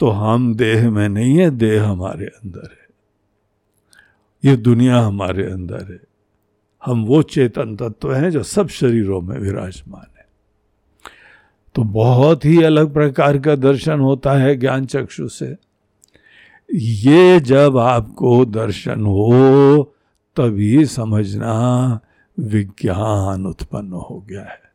तो 0.00 0.08
हम 0.08 0.54
देह 0.54 0.90
में 0.90 1.08
नहीं 1.08 1.38
है, 1.38 1.50
देह 1.50 1.84
हमारे 1.84 2.26
अंदर 2.26 2.68
है। 2.72 2.86
ये 4.44 4.56
दुनिया 4.56 5.00
हमारे 5.00 5.44
अंदर 5.44 5.92
है। 5.92 6.05
हम 6.84 7.04
वो 7.04 7.22
चेतन 7.22 7.76
तत्व 7.76 8.14
हैं 8.14 8.30
जो 8.30 8.42
सब 8.42 8.68
शरीरों 8.68 9.20
में 9.20 9.38
विराजमान 9.38 10.06
है। 10.18 10.26
तो 11.74 11.82
बहुत 11.82 12.44
ही 12.44 12.62
अलग 12.62 12.94
प्रकार 12.94 13.38
का 13.38 13.56
दर्शन 13.56 14.00
होता 14.00 14.32
है 14.32 14.56
ज्ञान 14.56 14.86
चक्षु 14.86 15.28
से। 15.28 15.56
ये 16.74 17.40
जब 17.40 17.78
आपको 17.78 18.44
दर्शन 18.44 19.06
हो, 19.06 19.94
तभी 20.36 20.84
समझना 20.84 22.00
विज्ञान 22.40 23.46
उत्पन्न 23.46 23.92
हो 23.92 24.26
गया 24.28 24.42
है। 24.42 24.66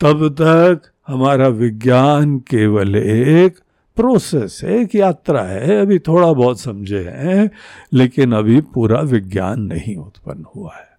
तब 0.00 0.28
तक 0.28 0.82
हमारा 1.06 1.48
विज्ञान 1.48 2.38
केवल 2.38 2.96
एक 2.96 3.58
प्रोसेस 3.96 4.60
है, 4.64 4.78
एक 4.78 4.94
यात्रा 4.94 5.42
है। 5.42 5.80
अभी 5.80 5.98
थोड़ा 5.98 6.32
बहुत 6.32 6.60
समझे 6.60 7.04
हैं, 7.04 7.50
लेकिन 7.92 8.32
अभी 8.32 8.60
पूरा 8.60 9.00
विज्ञान 9.00 9.60
नहीं 9.60 9.96
उत्पन्न 9.96 10.44
हुआ 10.56 10.74
है। 10.74 10.93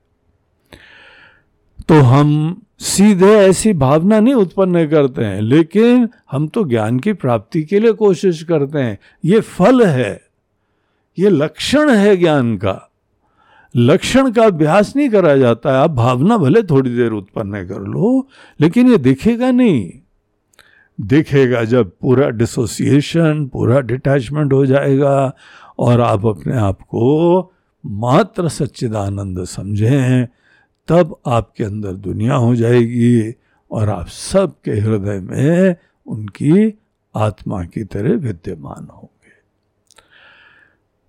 तो 1.90 2.00
हम 2.02 2.62
सीधे 2.80 3.32
ऐसी 3.32 3.74
भावना 3.74 4.20
नहीं 4.20 4.34
उत्पन्न 4.34 4.86
करते 4.88 5.24
हैं, 5.24 5.42
लेकिन 5.42 6.08
हम 6.32 6.48
तो 6.48 6.64
ज्ञान 6.64 7.00
की 7.00 7.14
प्राप्ति 7.14 7.64
के 7.64 7.80
लिए 7.80 7.92
कोशिश 7.92 8.44
करते 8.44 8.80
हैं। 8.80 8.98
ये 9.26 9.40
फल 9.40 9.86
है, 9.86 10.22
ये 11.18 11.30
लक्षण 11.30 11.90
है 11.90 12.16
ज्ञान 12.18 12.56
का। 12.58 12.92
लक्षण 13.76 14.32
का 14.32 14.46
अभ्यास 14.46 14.96
नहीं 14.96 15.10
करा 15.10 15.36
जाता 15.36 15.72
है। 15.72 15.78
आप 15.78 15.92
भावना 15.92 16.38
भले 16.38 16.64
थोड़ी 16.64 16.96
देर 16.96 17.12
उत्पन्न 17.12 17.66
कर 17.68 17.80
लो, 17.80 18.28
लेकिन 18.60 18.90
ये 18.90 18.98
दिखेगा 18.98 19.52
नहीं। 19.52 19.92
दिखेगा 21.00 21.64
जब 21.64 21.92
पूरा 22.02 22.30
डिसोसिएशन 22.30 23.46
पूरा 23.54 23.80
डिटैचमेंट 23.82 24.54
हो 24.54 24.66
जाएगा, 24.66 25.34
और 25.80 26.02
आप 26.02 26.26
अपने 26.26 26.58
आप 26.58 26.82
को 26.82 27.54
मात्र 27.84 28.50
सच्चिदानंद 28.50 29.44
समझें। 29.46 30.28
तब 30.88 31.16
आपके 31.28 31.64
अंदर 31.64 31.92
दुनिया 31.92 32.36
हो 32.36 32.56
जाएगी 32.56 33.34
और 33.72 33.90
आप 33.90 34.08
सबके 34.08 34.72
हृदय 34.72 35.20
में 35.20 35.76
उनकी 36.08 36.74
आत्मा 37.16 37.64
की 37.64 37.84
तरह 37.84 38.16
विद्यमान 38.18 38.88
होंगे। 38.94 39.34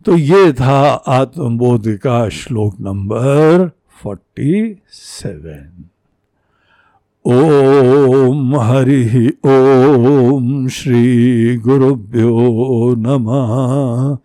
तो 0.04 0.16
ये 0.16 0.52
था 0.52 0.80
आत्मबोध 1.06 1.88
का 1.96 2.28
श्लोक 2.28 2.80
नंबर 2.80 3.70
फोर्टी 4.02 4.76
सेवन 4.90 5.84
ओम 7.26 8.56
हरि 8.60 9.32
ओम 9.46 10.68
श्री 10.68 11.56
गुरुभ्यो 11.56 12.94
नमः। 12.98 14.16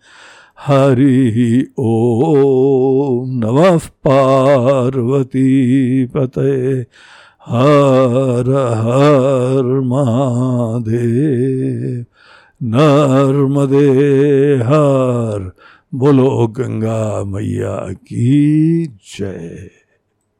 हरि 0.66 1.72
ओ 1.78 3.26
नम 3.26 3.78
पार्वती 3.78 6.06
पते। 6.06 6.86
हर 7.46 8.74
हर 8.74 9.80
महादेव। 9.80 12.04
नर्मदे 12.62 14.56
हर। 14.56 15.52
बोलो 15.94 16.46
गंगा 16.46 17.24
मैया 17.24 17.92
की 17.92 18.86
जय। 18.86 19.81